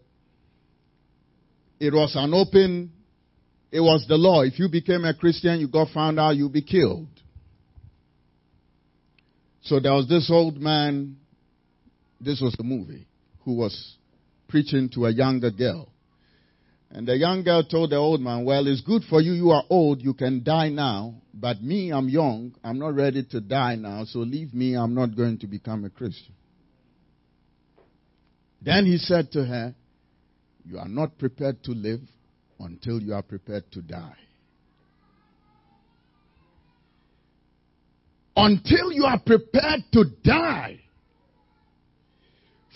It 1.78 1.92
was 1.92 2.12
an 2.14 2.32
open, 2.32 2.92
it 3.72 3.80
was 3.80 4.04
the 4.06 4.16
law. 4.16 4.42
If 4.42 4.58
you 4.58 4.68
became 4.68 5.06
a 5.06 5.14
Christian, 5.14 5.58
you 5.58 5.66
got 5.66 5.88
found 5.88 6.20
out, 6.20 6.36
you'd 6.36 6.52
be 6.52 6.62
killed. 6.62 7.08
So 9.62 9.80
there 9.80 9.94
was 9.94 10.06
this 10.08 10.30
old 10.30 10.58
man, 10.58 11.16
this 12.20 12.40
was 12.42 12.54
the 12.58 12.64
movie, 12.64 13.06
who 13.44 13.54
was 13.54 13.96
preaching 14.48 14.90
to 14.90 15.06
a 15.06 15.10
younger 15.10 15.50
girl. 15.50 15.88
And 16.90 17.08
the 17.08 17.16
young 17.16 17.42
girl 17.42 17.64
told 17.64 17.90
the 17.90 17.96
old 17.96 18.20
man, 18.20 18.44
Well, 18.44 18.66
it's 18.66 18.82
good 18.82 19.04
for 19.08 19.22
you. 19.22 19.32
You 19.32 19.52
are 19.52 19.64
old. 19.70 20.02
You 20.02 20.12
can 20.12 20.44
die 20.44 20.68
now. 20.68 21.14
But 21.32 21.62
me, 21.62 21.90
I'm 21.90 22.10
young. 22.10 22.54
I'm 22.62 22.78
not 22.78 22.94
ready 22.94 23.24
to 23.30 23.40
die 23.40 23.76
now. 23.76 24.04
So 24.04 24.18
leave 24.18 24.52
me. 24.52 24.76
I'm 24.76 24.94
not 24.94 25.16
going 25.16 25.38
to 25.38 25.46
become 25.46 25.86
a 25.86 25.90
Christian. 25.90 26.34
Then 28.60 28.84
he 28.84 28.98
said 28.98 29.32
to 29.32 29.42
her, 29.42 29.74
You 30.66 30.78
are 30.78 30.88
not 30.88 31.16
prepared 31.16 31.64
to 31.64 31.70
live 31.70 32.00
until 32.60 33.00
you 33.00 33.14
are 33.14 33.22
prepared 33.22 33.64
to 33.72 33.82
die. 33.82 34.16
Until 38.34 38.92
you 38.92 39.04
are 39.04 39.20
prepared 39.20 39.80
to 39.92 40.04
die 40.24 40.80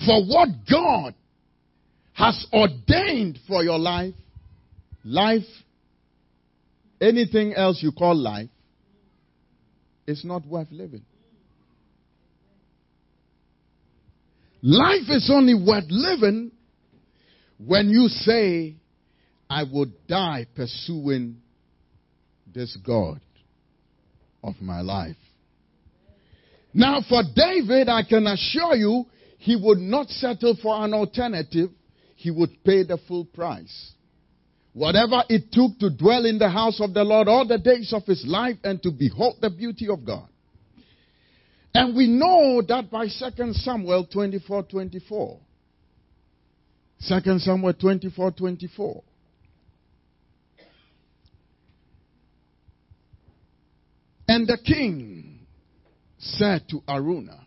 for 0.05 0.23
what 0.25 0.49
God 0.71 1.15
has 2.13 2.47
ordained 2.53 3.39
for 3.47 3.63
your 3.63 3.79
life, 3.79 4.15
life, 5.05 5.45
anything 7.01 7.55
else 7.55 7.83
you 7.83 7.93
call 7.93 8.15
life, 8.15 8.49
is 10.07 10.25
not 10.25 10.47
worth 10.47 10.69
living. 10.71 11.03
Life 14.63 15.09
is 15.09 15.31
only 15.33 15.55
worth 15.55 15.85
living 15.89 16.51
when 17.59 17.89
you 17.89 18.09
say, 18.09 18.77
I 19.49 19.63
would 19.71 20.07
die 20.07 20.47
pursuing 20.55 21.37
this 22.53 22.77
God 22.85 23.21
of 24.43 24.55
my 24.61 24.81
life. 24.81 25.17
Now, 26.75 27.01
for 27.09 27.23
David, 27.35 27.89
I 27.89 28.03
can 28.03 28.27
assure 28.27 28.75
you, 28.75 29.07
he 29.39 29.57
would 29.57 29.79
not 29.79 30.09
settle 30.09 30.57
for 30.61 30.85
an 30.85 30.93
alternative 30.93 31.71
he 32.17 32.31
would 32.31 32.65
pay 32.65 32.83
the 32.83 32.99
full 33.07 33.27
price. 33.27 33.93
Whatever 34.73 35.23
it 35.29 35.53
took 35.53 35.79
to 35.79 35.91
dwell 35.91 36.25
in 36.25 36.39
the 36.39 36.49
house 36.49 36.81
of 36.81 36.93
the 36.93 37.05
Lord 37.05 37.29
all 37.29 37.47
the 37.47 37.59
days 37.59 37.93
of 37.93 38.05
his 38.05 38.25
life 38.27 38.57
and 38.65 38.83
to 38.83 38.91
behold 38.91 39.37
the 39.41 39.51
beauty 39.51 39.89
of 39.89 40.05
God. 40.05 40.29
And 41.73 41.95
we 41.95 42.09
know 42.09 42.63
that 42.67 42.91
by 42.91 43.07
2 43.07 43.53
Samuel 43.53 44.07
24 44.11 44.63
24. 44.65 45.39
2 47.07 47.39
Samuel 47.39 47.75
24 47.75 48.31
24. 48.33 49.03
And 54.29 54.47
the 54.47 54.59
king 54.59 55.47
said 56.19 56.69
to 56.71 56.81
Araunah, 56.89 57.45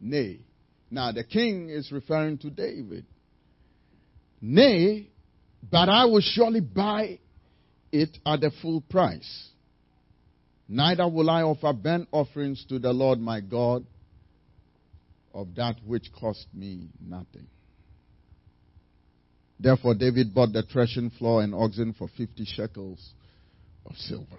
Nay. 0.00 0.40
Now 0.90 1.12
the 1.12 1.24
king 1.24 1.70
is 1.70 1.90
referring 1.90 2.38
to 2.38 2.50
David. 2.50 3.04
Nay, 4.40 5.08
but 5.70 5.88
I 5.88 6.04
will 6.04 6.20
surely 6.20 6.60
buy 6.60 7.18
it 7.90 8.16
at 8.26 8.40
the 8.40 8.52
full 8.62 8.80
price. 8.82 9.48
Neither 10.68 11.08
will 11.08 11.30
I 11.30 11.42
offer 11.42 11.72
burnt 11.72 12.08
offerings 12.12 12.64
to 12.68 12.78
the 12.78 12.92
Lord 12.92 13.20
my 13.20 13.40
God 13.40 13.84
of 15.32 15.54
that 15.56 15.76
which 15.84 16.10
cost 16.12 16.46
me 16.54 16.88
nothing. 17.00 17.46
Therefore, 19.58 19.94
David 19.94 20.34
bought 20.34 20.52
the 20.52 20.62
threshing 20.62 21.10
floor 21.10 21.42
and 21.42 21.54
oxen 21.54 21.94
for 21.94 22.08
50 22.16 22.44
shekels 22.44 23.12
of 23.86 23.96
silver. 23.96 24.38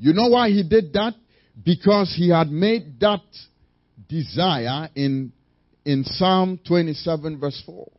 You 0.00 0.14
know 0.14 0.28
why 0.28 0.48
he 0.48 0.62
did 0.66 0.94
that? 0.94 1.14
Because 1.62 2.14
he 2.16 2.30
had 2.30 2.50
made 2.50 2.98
that 3.00 3.20
desire 4.08 4.88
in 4.94 5.32
in 5.84 6.04
Psalm 6.04 6.58
27, 6.66 7.38
verse 7.38 7.62
4. 7.66 7.90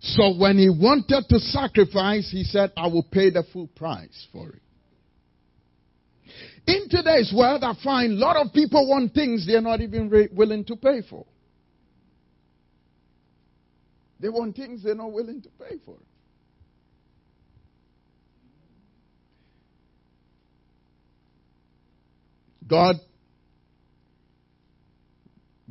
So 0.00 0.36
when 0.36 0.58
he 0.58 0.68
wanted 0.68 1.24
to 1.28 1.38
sacrifice, 1.38 2.28
he 2.30 2.44
said, 2.44 2.72
I 2.76 2.86
will 2.88 3.04
pay 3.04 3.30
the 3.30 3.44
full 3.52 3.68
price 3.68 4.26
for 4.32 4.50
it. 4.50 4.62
In 6.66 6.88
today's 6.88 7.32
world, 7.36 7.62
I 7.64 7.74
find 7.82 8.12
a 8.12 8.16
lot 8.16 8.36
of 8.36 8.52
people 8.52 8.88
want 8.88 9.14
things 9.14 9.46
they're 9.46 9.60
not 9.60 9.80
even 9.80 10.08
re- 10.08 10.28
willing 10.32 10.64
to 10.66 10.76
pay 10.76 11.02
for. 11.08 11.26
They 14.20 14.28
want 14.28 14.54
things 14.54 14.82
they're 14.84 14.94
not 14.94 15.12
willing 15.12 15.42
to 15.42 15.48
pay 15.58 15.76
for. 15.84 15.96
God 22.68 22.96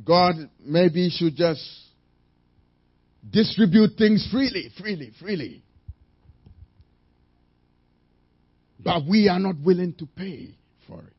God 0.04 0.34
maybe 0.64 1.10
should 1.10 1.36
just 1.36 1.62
distribute 3.30 3.92
things 3.96 4.26
freely, 4.32 4.70
freely, 4.78 5.12
freely. 5.20 5.62
But 8.80 9.02
we 9.08 9.28
are 9.28 9.38
not 9.38 9.56
willing 9.64 9.94
to 9.94 10.06
pay 10.06 10.56
for 10.88 11.00
it. 11.00 11.12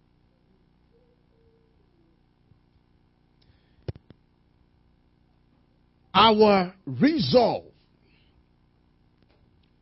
Our 6.13 6.73
resolve 6.85 7.63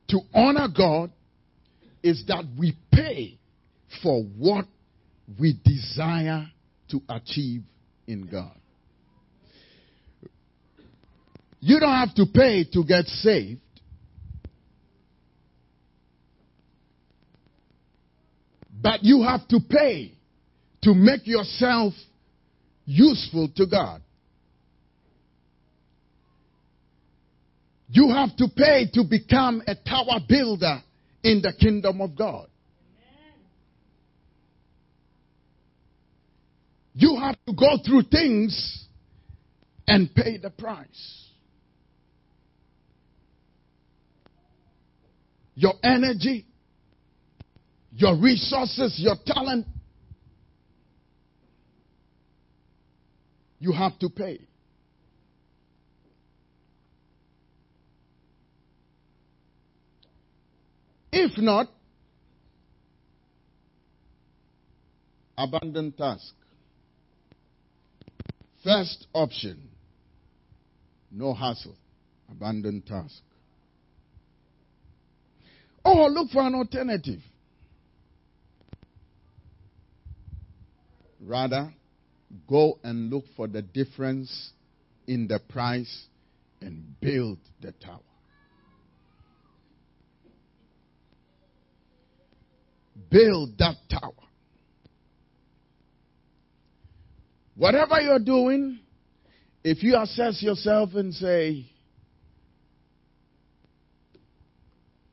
to 0.10 0.20
honor 0.34 0.68
God 0.76 1.12
is 2.04 2.24
that 2.28 2.46
we 2.58 2.78
pay 2.92 3.40
for 4.04 4.24
what 4.38 4.66
we 5.40 5.60
desire 5.64 6.48
to 6.90 7.02
achieve 7.10 7.64
in 8.08 8.28
God. 8.28 8.56
You 11.60 11.80
don't 11.80 11.94
have 11.94 12.16
to 12.16 12.26
pay 12.34 12.66
to 12.74 12.84
get 12.84 13.06
saved. 13.06 13.62
But 18.82 19.04
you 19.04 19.22
have 19.22 19.48
to 19.50 19.60
pay 19.70 20.14
to 20.82 20.96
make 20.96 21.28
yourself 21.28 21.94
useful 22.86 23.50
to 23.56 23.68
God. 23.68 24.02
You 27.90 28.10
have 28.10 28.36
to 28.38 28.48
pay 28.56 28.90
to 28.94 29.04
become 29.08 29.62
a 29.68 29.76
tower 29.76 30.20
builder 30.28 30.82
in 31.24 31.42
the 31.42 31.54
kingdom 31.60 32.02
of 32.02 32.16
God. 32.16 32.48
You 36.94 37.18
have 37.22 37.36
to 37.48 37.54
go 37.54 37.78
through 37.86 38.04
things 38.12 38.86
and 39.88 40.14
pay 40.14 40.38
the 40.38 40.50
price. 40.50 41.22
your 45.56 45.74
energy, 45.84 46.46
your 47.92 48.18
resources, 48.18 48.96
your 48.98 49.16
talent, 49.26 49.68
you 53.60 53.72
have 53.72 53.98
to 54.00 54.10
pay. 54.10 54.40
If 61.12 61.38
not, 61.38 61.68
abandon 65.38 65.92
task. 65.92 66.34
First 68.64 69.08
option, 69.14 69.70
no 71.12 71.34
hassle, 71.34 71.76
abandoned 72.30 72.86
task. 72.86 73.22
Or 75.84 76.10
look 76.10 76.30
for 76.30 76.44
an 76.44 76.54
alternative. 76.54 77.22
Rather, 81.20 81.74
go 82.48 82.80
and 82.84 83.10
look 83.10 83.26
for 83.36 83.48
the 83.48 83.64
difference 83.64 84.52
in 85.08 85.28
the 85.28 85.40
price 85.50 86.06
and 86.62 87.00
build 87.00 87.40
the 87.62 87.72
tower. 87.72 88.00
Build 93.10 93.58
that 93.58 93.76
tower. 93.90 94.14
Whatever 97.56 98.00
you're 98.02 98.20
doing, 98.20 98.80
if 99.64 99.84
you 99.84 99.98
assess 99.98 100.42
yourself 100.42 100.92
and 100.96 101.14
say, 101.14 101.66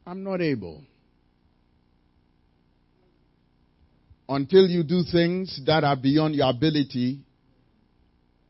I'm 0.07 0.23
not 0.25 0.41
able. 0.41 0.83
until 4.29 4.67
you 4.67 4.83
do 4.83 5.03
things 5.11 5.61
that 5.67 5.85
are 5.85 5.97
beyond 5.97 6.35
your 6.35 6.51
ability, 6.51 7.21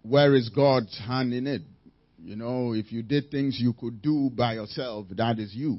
where 0.02 0.34
is 0.34 0.48
God's 0.48 0.98
hand 0.98 1.32
in 1.32 1.46
it? 1.46 1.62
You 2.20 2.34
know, 2.34 2.72
if 2.72 2.90
you 2.90 3.02
did 3.02 3.30
things 3.30 3.58
you 3.60 3.72
could 3.72 4.02
do 4.02 4.30
by 4.34 4.54
yourself, 4.54 5.06
that 5.12 5.38
is 5.38 5.54
you. 5.54 5.78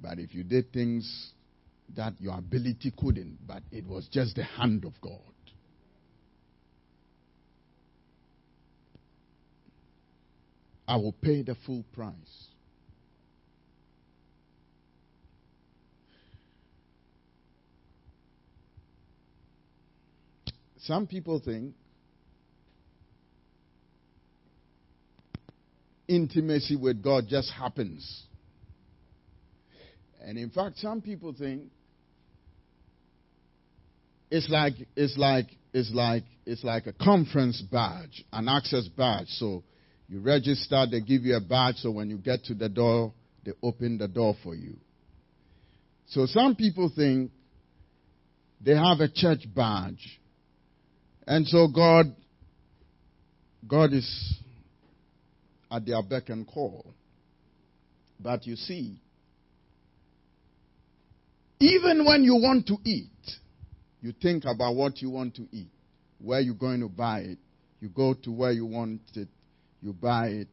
But 0.00 0.18
if 0.18 0.34
you 0.34 0.42
did 0.42 0.72
things 0.72 1.30
that 1.96 2.14
your 2.18 2.36
ability 2.36 2.92
couldn't, 2.98 3.38
but 3.46 3.62
it 3.70 3.86
was 3.86 4.08
just 4.10 4.36
the 4.36 4.42
hand 4.42 4.84
of 4.84 4.92
God. 5.00 5.20
I 10.88 10.96
will 10.96 11.12
pay 11.12 11.42
the 11.42 11.54
full 11.66 11.84
price. 11.92 12.14
Some 20.78 21.06
people 21.06 21.42
think 21.44 21.74
intimacy 26.08 26.76
with 26.76 27.02
God 27.02 27.24
just 27.28 27.52
happens. 27.52 28.24
And 30.22 30.38
in 30.38 30.48
fact, 30.48 30.78
some 30.78 31.02
people 31.02 31.34
think 31.38 31.64
it's 34.30 34.48
like 34.48 34.72
it's 34.96 35.18
like 35.18 35.48
it's 35.74 35.90
like 35.92 36.24
it's 36.46 36.64
like 36.64 36.86
a 36.86 36.94
conference 36.94 37.62
badge, 37.70 38.24
an 38.32 38.48
access 38.48 38.88
badge. 38.88 39.28
So 39.28 39.64
you 40.08 40.20
register, 40.20 40.86
they 40.90 41.00
give 41.00 41.22
you 41.22 41.36
a 41.36 41.40
badge, 41.40 41.76
so 41.76 41.90
when 41.90 42.08
you 42.08 42.16
get 42.16 42.44
to 42.44 42.54
the 42.54 42.68
door, 42.68 43.12
they 43.44 43.52
open 43.62 43.98
the 43.98 44.08
door 44.08 44.34
for 44.42 44.54
you. 44.54 44.76
So 46.06 46.26
some 46.26 46.56
people 46.56 46.90
think 46.94 47.30
they 48.64 48.74
have 48.74 49.00
a 49.00 49.08
church 49.08 49.44
badge. 49.54 50.20
And 51.26 51.46
so 51.46 51.68
God 51.68 52.06
God 53.66 53.92
is 53.92 54.38
at 55.70 55.84
their 55.84 56.02
beck 56.02 56.30
and 56.30 56.46
call. 56.46 56.94
But 58.18 58.46
you 58.46 58.56
see, 58.56 59.00
even 61.60 62.04
when 62.06 62.24
you 62.24 62.34
want 62.34 62.66
to 62.68 62.76
eat, 62.84 63.10
you 64.00 64.12
think 64.22 64.44
about 64.44 64.74
what 64.74 65.02
you 65.02 65.10
want 65.10 65.34
to 65.36 65.46
eat, 65.52 65.68
where 66.18 66.40
you're 66.40 66.54
going 66.54 66.80
to 66.80 66.88
buy 66.88 67.20
it. 67.20 67.38
You 67.80 67.88
go 67.88 68.14
to 68.24 68.32
where 68.32 68.52
you 68.52 68.66
want 68.66 69.02
it, 69.14 69.28
you 69.80 69.92
buy 69.92 70.28
it, 70.28 70.48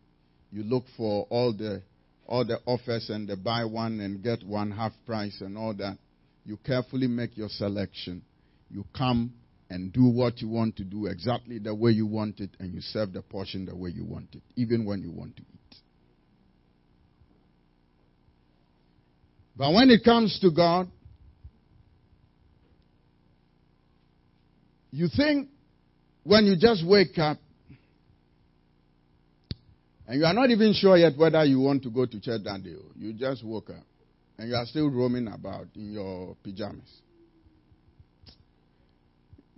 you 0.52 0.64
look 0.64 0.86
for 0.98 1.28
all 1.30 1.54
the 1.54 1.82
all 2.28 2.46
the 2.46 2.60
offers 2.66 3.10
and 3.10 3.28
the 3.28 3.36
buy 3.36 3.66
one 3.66 4.00
and 4.00 4.24
get 4.24 4.44
one 4.44 4.72
half 4.72 4.94
price 5.06 5.42
and 5.42 5.58
all 5.58 5.74
that. 5.76 5.98
You 6.44 6.58
carefully 6.66 7.08
make 7.08 7.38
your 7.38 7.50
selection. 7.50 8.24
You 8.70 8.86
come 8.96 9.34
and 9.70 9.92
do 9.92 10.06
what 10.06 10.42
you 10.42 10.50
want 10.50 10.76
to 10.78 10.84
do 10.84 11.08
exactly 11.08 11.60
the 11.60 11.74
way 11.74 11.92
you 11.92 12.06
want 12.06 12.40
it, 12.40 12.52
and 12.60 12.74
you 12.74 12.82
serve 12.82 13.14
the 13.14 13.22
portion 13.22 13.66
the 13.66 13.76
way 13.76 13.90
you 13.90 14.06
want 14.06 14.30
it, 14.34 14.42
even 14.56 14.86
when 14.86 15.02
you 15.02 15.12
want 15.12 15.36
to 15.38 15.42
eat. 15.42 15.78
But 19.58 19.74
when 19.74 19.90
it 19.90 20.04
comes 20.04 20.38
to 20.42 20.52
God, 20.52 20.88
you 24.92 25.08
think 25.16 25.50
when 26.24 26.46
you 26.46 26.56
just 26.58 26.86
wake 26.86 27.18
up 27.18 27.38
and 30.08 30.20
you 30.20 30.26
are 30.26 30.34
not 30.34 30.50
even 30.50 30.74
sure 30.74 30.98
yet 30.98 31.18
whether 31.18 31.44
you 31.44 31.60
want 31.60 31.84
to 31.84 31.90
go 31.90 32.06
to 32.06 32.20
church 32.20 32.42
that 32.44 32.64
day, 32.64 32.76
you 32.96 33.14
just 33.14 33.44
woke 33.44 33.70
up 33.72 33.84
and 34.38 34.50
you 34.50 34.56
are 34.56 34.66
still 34.66 34.90
roaming 34.90 35.28
about 35.28 35.68
in 35.76 35.94
your 35.94 36.36
pajamas. 36.44 37.02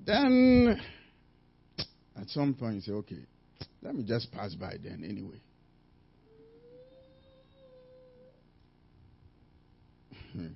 Then, 0.05 0.79
at 2.15 2.29
some 2.29 2.53
point, 2.53 2.75
you 2.75 2.81
say, 2.81 2.91
okay, 2.93 3.25
let 3.81 3.93
me 3.93 4.03
just 4.07 4.31
pass 4.31 4.55
by 4.55 4.75
then 4.81 5.03
anyway. 5.03 5.41
Hmm. 10.31 10.47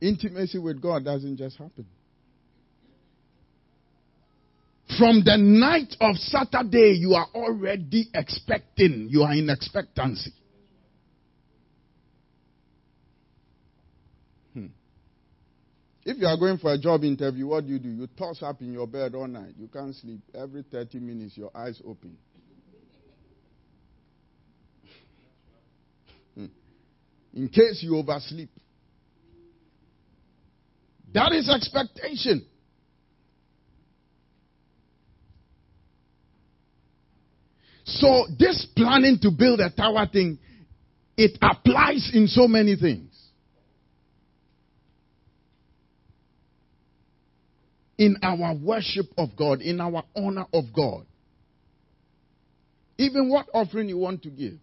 Intimacy 0.00 0.58
with 0.58 0.80
God 0.80 1.04
doesn't 1.04 1.36
just 1.36 1.58
happen. 1.58 1.86
From 4.98 5.22
the 5.24 5.36
night 5.36 5.96
of 6.00 6.16
Saturday, 6.16 6.96
you 6.98 7.14
are 7.14 7.26
already 7.34 8.08
expecting. 8.14 9.08
You 9.10 9.22
are 9.22 9.32
in 9.32 9.50
expectancy. 9.50 10.32
If 16.06 16.18
you 16.18 16.26
are 16.26 16.36
going 16.36 16.58
for 16.58 16.72
a 16.72 16.78
job 16.78 17.02
interview, 17.02 17.46
what 17.46 17.66
do 17.66 17.72
you 17.72 17.78
do? 17.78 17.88
You 17.88 18.06
toss 18.06 18.42
up 18.42 18.60
in 18.60 18.72
your 18.72 18.86
bed 18.86 19.14
all 19.14 19.26
night. 19.26 19.54
You 19.58 19.68
can't 19.68 19.94
sleep. 19.94 20.20
Every 20.34 20.62
30 20.62 21.00
minutes, 21.00 21.36
your 21.36 21.50
eyes 21.54 21.80
open. 21.86 22.16
Hmm. 26.34 26.46
in 27.32 27.48
case 27.48 27.78
you 27.80 27.96
oversleep. 27.96 28.50
That 31.12 31.30
is 31.30 31.48
expectation. 31.48 32.44
So 38.04 38.26
this 38.38 38.66
planning 38.76 39.18
to 39.22 39.30
build 39.30 39.60
a 39.60 39.70
tower 39.70 40.06
thing, 40.12 40.38
it 41.16 41.38
applies 41.40 42.10
in 42.12 42.26
so 42.26 42.46
many 42.46 42.76
things. 42.76 43.14
in 47.98 48.16
our 48.22 48.54
worship 48.54 49.06
of 49.16 49.30
God, 49.36 49.60
in 49.60 49.80
our 49.80 50.02
honor 50.16 50.46
of 50.52 50.64
God. 50.74 51.06
Even 52.98 53.28
what 53.28 53.46
offering 53.52 53.88
you 53.88 53.98
want 53.98 54.22
to 54.22 54.30
give. 54.30 54.54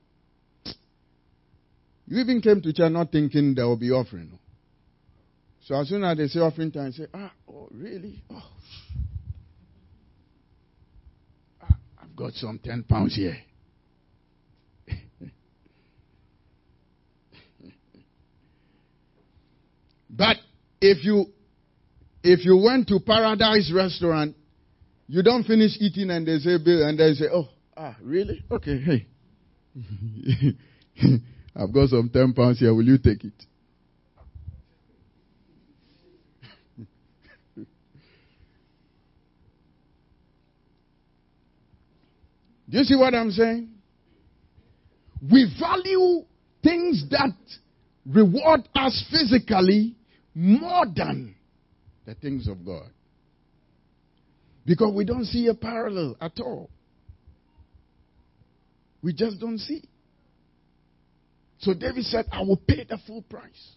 You 2.08 2.20
even 2.20 2.42
came 2.42 2.62
to 2.62 2.74
church 2.74 2.92
not 2.92 3.12
thinking 3.12 3.56
there 3.56 3.68
will 3.68 3.78
be 3.78 3.92
offering. 3.92 4.38
So 5.66 5.80
as 5.80 5.90
soon 5.90 6.04
as 6.04 6.18
they 6.18 6.28
say 6.28 6.40
offering 6.40 6.72
time, 6.72 6.92
say, 6.92 7.08
ah, 7.14 7.32
oh, 7.50 7.70
really? 7.72 8.22
Oh. 8.30 8.44
Ah, 11.62 11.78
I've 12.02 12.11
got 12.22 12.34
some 12.34 12.60
10 12.64 12.84
pounds 12.84 13.16
here. 13.16 13.36
but 20.10 20.38
if 20.80 21.04
you 21.04 21.26
if 22.24 22.46
you 22.46 22.58
went 22.64 22.88
to 22.90 23.00
Paradise 23.00 23.72
Restaurant, 23.74 24.36
you 25.08 25.24
don't 25.24 25.44
finish 25.46 25.72
eating 25.80 26.12
and 26.12 26.28
they 26.28 26.38
say 26.38 26.60
bill 26.64 26.88
and 26.88 27.00
they 27.00 27.14
say, 27.14 27.26
oh, 27.34 27.50
ah, 27.76 27.98
really? 28.04 28.44
Okay, 28.52 28.80
hey. 28.80 29.08
I've 31.56 31.74
got 31.74 31.90
some 31.90 32.12
10 32.14 32.34
pounds 32.34 32.60
here. 32.60 32.76
Will 32.76 32.86
you 32.86 33.00
take 33.00 33.24
it? 33.24 33.34
Do 42.72 42.78
you 42.78 42.84
see 42.86 42.96
what 42.96 43.14
I'm 43.14 43.32
saying? 43.32 43.70
We 45.30 45.54
value 45.60 46.24
things 46.64 47.04
that 47.12 47.36
reward 48.06 48.62
us 48.74 49.04
physically 49.12 49.96
more 50.34 50.86
than 50.86 51.36
the 52.06 52.16
things 52.16 52.48
of 52.48 52.66
God. 52.66 52.90
Because 54.66 54.94
we 54.96 55.04
don't 55.04 55.26
see 55.26 55.48
a 55.48 55.54
parallel 55.54 56.16
at 56.22 56.40
all. 56.40 56.70
We 59.04 59.14
just 59.14 59.40
don't 59.40 59.58
see. 59.58 59.84
So 61.60 61.74
David 61.74 62.06
said, 62.06 62.26
I 62.32 62.42
will 62.42 62.58
pay 62.58 62.86
the 62.88 62.98
full 63.06 63.24
price. 63.24 63.76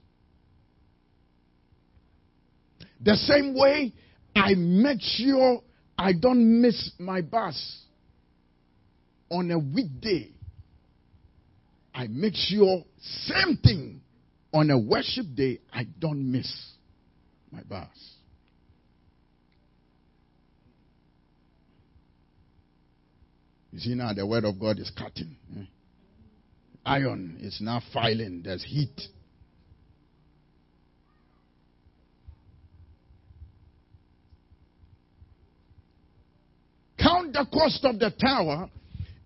The 3.00 3.16
same 3.16 3.58
way 3.58 3.92
I 4.36 4.54
make 4.54 5.00
sure 5.00 5.62
I 5.98 6.12
don't 6.12 6.60
miss 6.62 6.92
my 6.98 7.22
bus 7.22 7.84
on 9.34 9.50
a 9.50 9.58
weekday. 9.58 10.30
I 11.92 12.06
make 12.06 12.34
sure 12.36 12.84
same 13.00 13.56
thing 13.56 14.00
on 14.52 14.70
a 14.70 14.78
worship 14.78 15.26
day 15.34 15.58
I 15.72 15.86
don't 15.98 16.30
miss 16.30 16.72
my 17.50 17.62
bus. 17.62 17.88
You 23.72 23.80
see 23.80 23.94
now 23.96 24.12
the 24.12 24.24
word 24.24 24.44
of 24.44 24.60
God 24.60 24.78
is 24.78 24.90
cutting. 24.96 25.34
Eh? 25.58 25.64
Iron 26.86 27.38
is 27.40 27.58
now 27.60 27.82
filing. 27.92 28.42
There's 28.44 28.62
heat. 28.62 29.00
Count 36.96 37.32
the 37.32 37.46
cost 37.52 37.84
of 37.84 37.98
the 37.98 38.12
tower 38.12 38.70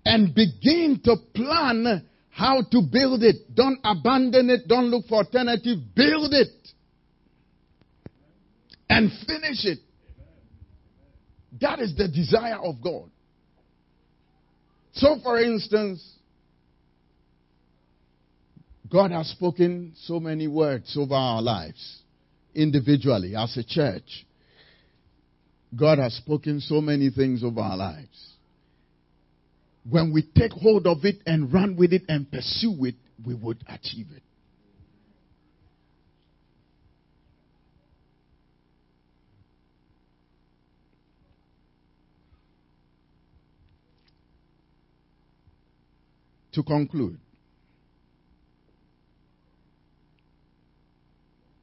and 0.08 0.34
begin 0.34 1.00
to 1.04 1.16
plan 1.34 2.08
how 2.30 2.62
to 2.62 2.82
build 2.90 3.22
it. 3.22 3.54
Don't 3.54 3.78
abandon 3.84 4.48
it. 4.50 4.66
Don't 4.66 4.86
look 4.86 5.06
for 5.06 5.18
alternative. 5.18 5.78
Build 5.94 6.32
it. 6.32 6.48
and 8.88 9.10
finish 9.26 9.64
it. 9.64 9.78
That 11.60 11.80
is 11.80 11.94
the 11.96 12.08
desire 12.08 12.58
of 12.62 12.76
God. 12.82 13.10
So, 14.92 15.18
for 15.22 15.40
instance, 15.40 16.04
God 18.90 19.10
has 19.10 19.28
spoken 19.28 19.92
so 20.04 20.18
many 20.18 20.48
words 20.48 20.96
over 20.98 21.14
our 21.14 21.42
lives, 21.42 22.02
individually, 22.54 23.36
as 23.36 23.56
a 23.56 23.62
church. 23.62 24.26
God 25.78 25.98
has 25.98 26.14
spoken 26.14 26.60
so 26.60 26.80
many 26.80 27.10
things 27.10 27.44
over 27.44 27.60
our 27.60 27.76
lives. 27.76 28.27
When 29.90 30.12
we 30.12 30.22
take 30.22 30.52
hold 30.52 30.86
of 30.86 31.04
it 31.04 31.16
and 31.24 31.52
run 31.52 31.76
with 31.76 31.92
it 31.92 32.02
and 32.08 32.30
pursue 32.30 32.84
it, 32.84 32.96
we 33.24 33.34
would 33.34 33.64
achieve 33.68 34.08
it. 34.14 34.22
To 46.52 46.62
conclude, 46.62 47.18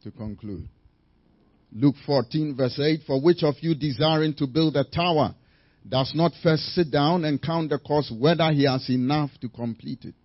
to 0.04 0.12
conclude, 0.12 0.70
Luke 1.74 1.96
14, 2.06 2.56
verse 2.56 2.80
8 2.80 3.02
For 3.06 3.22
which 3.22 3.44
of 3.44 3.56
you 3.60 3.76
desiring 3.76 4.34
to 4.36 4.48
build 4.48 4.78
a 4.78 4.86
tower 4.86 5.36
does 5.88 6.12
not 6.16 6.32
first 6.42 6.64
sit 6.74 6.92
down 6.92 7.26
and 7.26 7.42
count 7.42 7.70
the 7.70 7.80
cost 7.80 8.12
whether 8.18 8.52
he 8.52 8.66
has 8.66 8.90
enough 8.90 9.30
to 9.42 9.50
complete 9.50 10.04
it? 10.06 10.16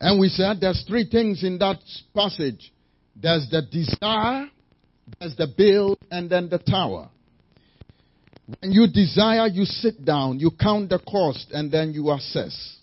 And 0.00 0.20
we 0.20 0.28
said 0.28 0.60
there's 0.60 0.84
three 0.86 1.08
things 1.08 1.42
in 1.42 1.58
that 1.58 1.78
passage 2.14 2.70
there's 3.16 3.48
the 3.50 3.62
desire, 3.62 4.50
there's 5.18 5.36
the 5.36 5.46
build, 5.56 5.98
and 6.10 6.28
then 6.28 6.48
the 6.48 6.58
tower. 6.58 7.08
When 8.60 8.72
you 8.72 8.86
desire, 8.86 9.46
you 9.46 9.64
sit 9.64 10.04
down, 10.04 10.40
you 10.40 10.50
count 10.50 10.90
the 10.90 10.98
cost, 10.98 11.46
and 11.52 11.70
then 11.70 11.92
you 11.94 12.10
assess. 12.10 12.76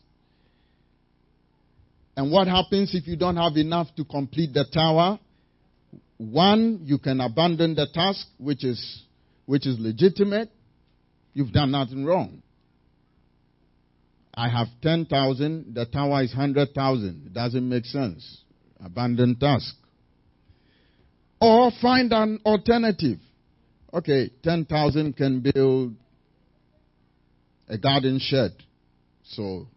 And 2.15 2.32
what 2.32 2.47
happens 2.47 2.93
if 2.93 3.08
you 3.08 3.15
don't 3.15 3.38
have 3.38 3.56
enough 3.56 3.88
to 3.95 4.06
complete 4.06 4.54
the 4.54 4.65
tower? 4.74 5.19
One, 6.17 6.82
you 6.84 6.97
can 6.97 7.21
abandon 7.21 7.76
the 7.76 7.88
task, 7.93 8.28
which 8.38 8.63
is, 8.63 9.04
which 9.45 9.65
is 9.65 9.80
legitimate. 9.80 10.50
You've 11.34 11.52
done 11.52 11.71
nothing 11.71 12.06
wrong. 12.06 12.41
I 14.34 14.50
have 14.50 14.67
10,000, 14.82 15.74
the 15.74 15.86
tower 15.86 16.24
is 16.24 16.32
100,000. 16.32 17.24
It 17.28 17.34
doesn't 17.34 17.67
make 17.67 17.86
sense. 17.86 18.41
Abandon 18.84 19.36
task. 19.36 19.76
Or 21.39 21.71
find 21.82 22.12
an 22.13 22.39
alternative. 22.45 23.17
Okay, 23.93 24.32
10,000 24.43 25.17
can 25.17 25.41
build 25.41 25.95
a 27.67 27.78
garden 27.78 28.19
shed. 28.21 28.52
So, 29.24 29.67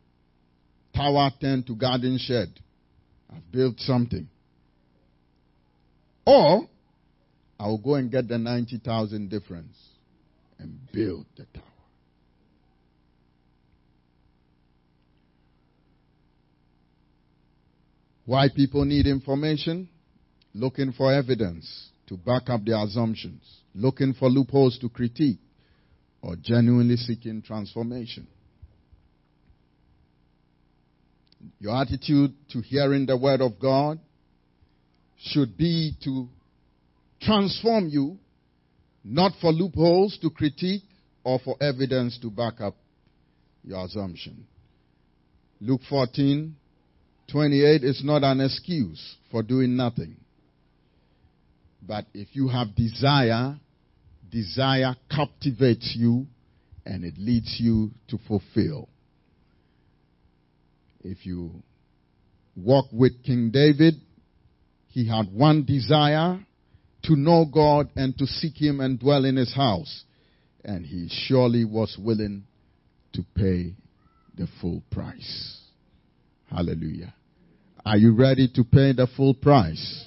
tower 0.94 1.30
10 1.40 1.64
to 1.64 1.74
garden 1.74 2.18
shed. 2.18 2.48
I've 3.30 3.50
built 3.50 3.80
something. 3.80 4.28
Or, 6.26 6.68
I 7.58 7.66
will 7.66 7.78
go 7.78 7.94
and 7.94 8.10
get 8.10 8.28
the 8.28 8.38
90,000 8.38 9.28
difference 9.28 9.76
and 10.58 10.78
build 10.92 11.26
the 11.36 11.44
tower. 11.44 11.62
Why 18.26 18.48
people 18.54 18.84
need 18.84 19.06
information? 19.06 19.88
looking 20.54 20.92
for 20.92 21.12
evidence 21.12 21.90
to 22.06 22.16
back 22.16 22.48
up 22.48 22.64
their 22.64 22.82
assumptions, 22.82 23.42
looking 23.74 24.14
for 24.14 24.30
loopholes 24.30 24.78
to 24.78 24.88
critique, 24.88 25.40
or 26.22 26.36
genuinely 26.36 26.96
seeking 26.96 27.42
transformation. 27.42 28.26
Your 31.58 31.80
attitude 31.80 32.34
to 32.50 32.60
hearing 32.60 33.06
the 33.06 33.16
word 33.16 33.40
of 33.40 33.58
God 33.60 33.98
should 35.18 35.56
be 35.56 35.92
to 36.04 36.28
transform 37.20 37.88
you, 37.88 38.18
not 39.02 39.32
for 39.40 39.52
loopholes 39.52 40.18
to 40.22 40.30
critique 40.30 40.82
or 41.22 41.38
for 41.44 41.56
evidence 41.60 42.18
to 42.22 42.30
back 42.30 42.60
up 42.60 42.76
your 43.62 43.84
assumption. 43.84 44.46
Luke 45.60 45.80
14, 45.88 46.54
28 47.30 47.84
is 47.84 48.02
not 48.04 48.22
an 48.22 48.40
excuse 48.40 49.16
for 49.30 49.42
doing 49.42 49.76
nothing. 49.76 50.16
But 51.86 52.06
if 52.12 52.28
you 52.32 52.48
have 52.48 52.74
desire, 52.74 53.56
desire 54.30 54.96
captivates 55.10 55.94
you 55.96 56.26
and 56.84 57.04
it 57.04 57.14
leads 57.18 57.56
you 57.58 57.90
to 58.08 58.18
fulfill. 58.26 58.88
If 61.04 61.26
you 61.26 61.62
walk 62.56 62.86
with 62.90 63.22
King 63.22 63.50
David, 63.52 63.94
he 64.88 65.06
had 65.06 65.30
one 65.32 65.64
desire 65.64 66.40
to 67.02 67.16
know 67.16 67.44
God 67.44 67.90
and 67.94 68.16
to 68.16 68.26
seek 68.26 68.60
Him 68.60 68.80
and 68.80 68.98
dwell 68.98 69.26
in 69.26 69.36
His 69.36 69.54
house. 69.54 70.04
And 70.64 70.86
he 70.86 71.08
surely 71.10 71.66
was 71.66 71.98
willing 72.00 72.44
to 73.12 73.22
pay 73.36 73.74
the 74.34 74.48
full 74.62 74.82
price. 74.90 75.60
Hallelujah. 76.50 77.14
Are 77.84 77.98
you 77.98 78.14
ready 78.14 78.48
to 78.54 78.64
pay 78.64 78.92
the 78.92 79.06
full 79.14 79.34
price? 79.34 80.06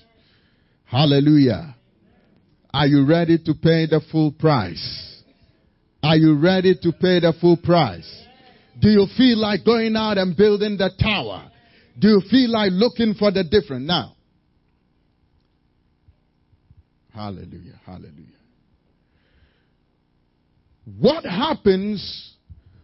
Hallelujah. 0.86 1.75
Are 2.73 2.88
you 2.88 3.05
ready 3.05 3.38
to 3.38 3.53
pay 3.53 3.86
the 3.86 4.01
full 4.12 4.31
price? 4.31 5.21
Are 6.01 6.15
you 6.15 6.39
ready 6.39 6.73
to 6.81 6.91
pay 6.91 7.19
the 7.19 7.33
full 7.39 7.57
price? 7.57 8.26
Do 8.79 8.89
you 8.89 9.07
feel 9.17 9.37
like 9.37 9.65
going 9.65 9.95
out 9.95 10.17
and 10.17 10.35
building 10.35 10.77
the 10.77 10.91
tower? 11.01 11.49
Do 11.99 12.09
you 12.09 12.21
feel 12.29 12.51
like 12.51 12.71
looking 12.71 13.15
for 13.15 13.31
the 13.31 13.43
different? 13.43 13.85
Now, 13.85 14.15
hallelujah, 17.13 17.79
hallelujah. 17.85 18.37
What 20.99 21.25
happens 21.25 22.33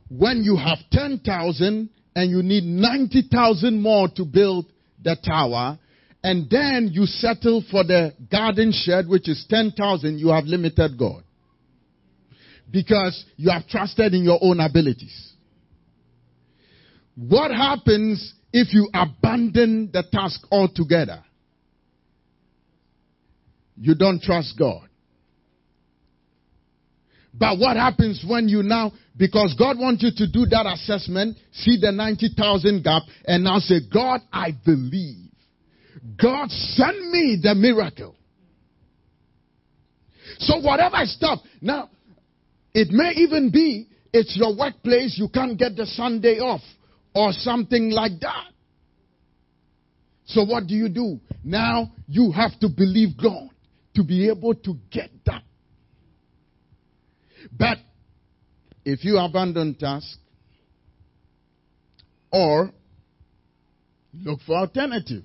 when 0.09 0.43
you 0.43 0.57
have 0.57 0.79
10,000 0.91 1.89
and 2.15 2.29
you 2.29 2.43
need 2.43 2.63
90,000 2.63 3.81
more 3.81 4.07
to 4.15 4.25
build 4.25 4.65
the 5.01 5.15
tower 5.23 5.77
and 6.23 6.49
then 6.49 6.89
you 6.91 7.05
settle 7.05 7.63
for 7.69 7.83
the 7.83 8.13
garden 8.31 8.71
shed, 8.73 9.07
which 9.07 9.27
is 9.27 9.45
10,000, 9.49 10.17
you 10.17 10.29
have 10.29 10.45
limited 10.45 10.97
God. 10.97 11.23
Because 12.71 13.25
you 13.35 13.51
have 13.51 13.67
trusted 13.67 14.13
in 14.13 14.23
your 14.23 14.39
own 14.41 14.59
abilities. 14.59 15.32
What 17.15 17.51
happens 17.51 18.33
if 18.51 18.73
you 18.73 18.89
abandon 18.93 19.89
the 19.91 20.03
task 20.11 20.41
altogether? 20.51 21.23
You 23.75 23.95
don't 23.95 24.21
trust 24.21 24.57
God. 24.57 24.87
But 27.33 27.57
what 27.57 27.77
happens 27.77 28.23
when 28.27 28.47
you 28.47 28.61
now, 28.61 28.91
because 29.17 29.55
God 29.57 29.79
wants 29.79 30.03
you 30.03 30.11
to 30.15 30.31
do 30.31 30.45
that 30.51 30.67
assessment, 30.67 31.37
see 31.51 31.79
the 31.81 31.91
90,000 31.91 32.83
gap, 32.83 33.03
and 33.25 33.43
now 33.43 33.57
say, 33.57 33.79
God, 33.91 34.21
I 34.31 34.51
believe 34.63 35.31
God 36.21 36.49
send 36.49 37.11
me 37.11 37.39
the 37.41 37.55
miracle. 37.55 38.15
So 40.39 40.59
whatever 40.59 40.97
stuff, 41.05 41.39
now, 41.61 41.89
it 42.73 42.89
may 42.91 43.11
even 43.17 43.51
be 43.51 43.87
it's 44.11 44.35
your 44.37 44.55
workplace, 44.55 45.17
you 45.17 45.27
can't 45.27 45.57
get 45.57 45.75
the 45.75 45.85
Sunday 45.85 46.39
off 46.39 46.61
or 47.13 47.31
something 47.31 47.89
like 47.89 48.19
that. 48.21 48.47
So 50.25 50.43
what 50.45 50.67
do 50.67 50.73
you 50.73 50.89
do? 50.89 51.19
Now 51.43 51.91
you 52.07 52.31
have 52.31 52.57
to 52.61 52.69
believe 52.69 53.17
God 53.21 53.49
to 53.95 54.03
be 54.03 54.29
able 54.29 54.55
to 54.55 54.75
get 54.91 55.11
that. 55.25 55.43
But 57.51 57.77
if 58.85 59.03
you 59.03 59.17
abandon 59.17 59.75
task 59.75 60.17
or 62.31 62.71
look 64.13 64.39
for 64.45 64.55
alternative, 64.55 65.23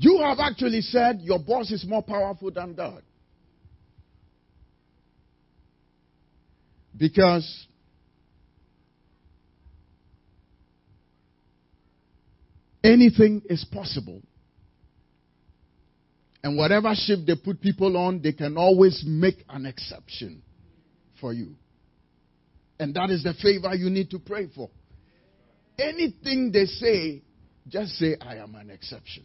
You 0.00 0.20
have 0.22 0.38
actually 0.38 0.80
said 0.82 1.20
your 1.22 1.40
boss 1.40 1.72
is 1.72 1.84
more 1.84 2.02
powerful 2.02 2.52
than 2.52 2.74
God. 2.74 3.02
Because 6.96 7.66
anything 12.82 13.42
is 13.46 13.64
possible. 13.64 14.22
And 16.42 16.56
whatever 16.56 16.94
ship 16.94 17.20
they 17.26 17.34
put 17.34 17.60
people 17.60 17.96
on, 17.96 18.22
they 18.22 18.32
can 18.32 18.56
always 18.56 19.02
make 19.06 19.44
an 19.48 19.66
exception 19.66 20.42
for 21.20 21.32
you. 21.32 21.54
And 22.78 22.94
that 22.94 23.10
is 23.10 23.24
the 23.24 23.34
favor 23.34 23.74
you 23.74 23.90
need 23.90 24.10
to 24.10 24.18
pray 24.18 24.48
for. 24.54 24.70
Anything 25.78 26.50
they 26.52 26.64
say, 26.66 27.22
just 27.66 27.92
say, 27.92 28.16
I 28.20 28.36
am 28.36 28.54
an 28.54 28.70
exception. 28.70 29.24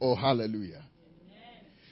Oh, 0.00 0.14
hallelujah. 0.14 0.82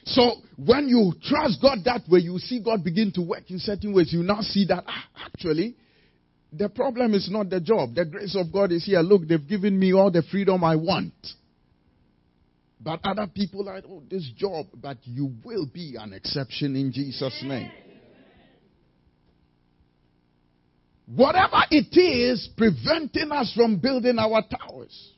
So 0.05 0.37
when 0.57 0.89
you 0.89 1.13
trust 1.23 1.61
God 1.61 1.79
that 1.85 2.03
way, 2.09 2.21
you 2.21 2.39
see 2.39 2.63
God 2.63 2.83
begin 2.83 3.13
to 3.13 3.23
work 3.23 3.51
in 3.51 3.59
certain 3.59 3.95
ways. 3.95 4.13
You 4.13 4.23
now 4.23 4.41
see 4.41 4.67
that 4.67 4.85
ah, 4.87 5.05
actually 5.27 5.77
the 6.53 6.69
problem 6.69 7.15
is 7.15 7.29
not 7.31 7.49
the 7.49 7.61
job. 7.61 7.95
The 7.95 8.05
grace 8.05 8.37
of 8.37 8.53
God 8.53 8.73
is 8.73 8.85
here. 8.85 9.01
Look, 9.01 9.29
they've 9.29 9.47
given 9.47 9.79
me 9.79 9.93
all 9.93 10.11
the 10.11 10.23
freedom 10.23 10.65
I 10.65 10.77
want. 10.77 11.15
But 12.81 13.01
other 13.05 13.27
people 13.27 13.69
are, 13.69 13.81
oh, 13.89 14.03
this 14.11 14.29
job. 14.37 14.67
But 14.75 14.97
you 15.05 15.33
will 15.45 15.67
be 15.73 15.97
an 15.99 16.13
exception 16.13 16.75
in 16.77 16.93
Jesus' 16.93 17.41
name. 17.45 17.71
Whatever 21.15 21.63
it 21.71 21.97
is 21.97 22.49
preventing 22.57 23.31
us 23.33 23.53
from 23.55 23.79
building 23.79 24.19
our 24.19 24.43
towers. 24.43 25.11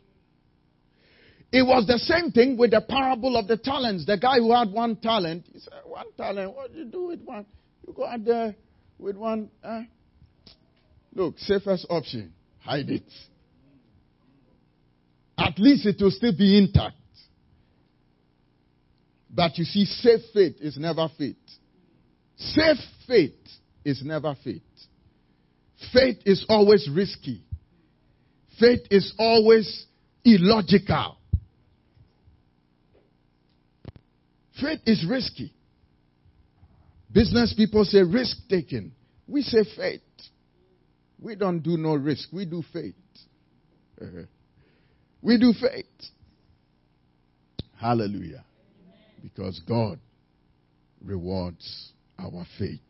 It 1.52 1.62
was 1.66 1.86
the 1.86 1.98
same 1.98 2.32
thing 2.32 2.56
with 2.56 2.70
the 2.70 2.80
parable 2.80 3.36
of 3.36 3.46
the 3.46 3.58
talents. 3.58 4.06
The 4.06 4.16
guy 4.16 4.38
who 4.38 4.54
had 4.54 4.70
one 4.72 4.96
talent, 4.96 5.44
he 5.52 5.58
said, 5.58 5.72
One 5.84 6.06
talent, 6.16 6.56
what 6.56 6.72
do 6.72 6.78
you 6.78 6.86
do 6.86 7.08
with 7.08 7.20
one? 7.22 7.44
You 7.86 7.92
go 7.92 8.06
out 8.06 8.24
there 8.24 8.54
with 8.98 9.16
one. 9.16 9.50
Eh? 9.62 9.82
Look, 11.14 11.38
safest 11.38 11.86
option 11.90 12.32
hide 12.60 12.88
it. 12.88 13.02
At 15.36 15.58
least 15.58 15.84
it 15.84 15.96
will 16.00 16.10
still 16.10 16.36
be 16.36 16.56
intact. 16.56 16.96
But 19.28 19.58
you 19.58 19.64
see, 19.64 19.84
safe 19.84 20.20
faith 20.32 20.56
is 20.60 20.78
never 20.78 21.08
faith. 21.18 21.36
Safe 22.36 22.78
faith 23.06 23.34
is 23.84 24.02
never 24.04 24.36
faith. 24.42 24.62
Faith 25.92 26.18
is 26.24 26.46
always 26.48 26.88
risky. 26.90 27.42
Faith 28.58 28.86
is 28.90 29.12
always 29.18 29.86
illogical. 30.24 31.18
Faith 34.62 34.80
is 34.86 35.04
risky. 35.08 35.52
Business 37.12 37.52
people 37.56 37.84
say 37.84 38.02
risk 38.02 38.36
taking. 38.48 38.92
We 39.26 39.42
say 39.42 39.64
faith. 39.76 40.00
We 41.20 41.34
don't 41.34 41.60
do 41.60 41.76
no 41.76 41.94
risk. 41.94 42.28
We 42.32 42.46
do 42.46 42.62
faith. 42.72 42.94
Uh-huh. 44.00 44.22
We 45.20 45.38
do 45.38 45.52
faith. 45.52 45.86
Hallelujah. 47.78 48.44
Because 49.22 49.60
God 49.68 49.98
rewards 51.04 51.92
our 52.18 52.46
faith. 52.58 52.80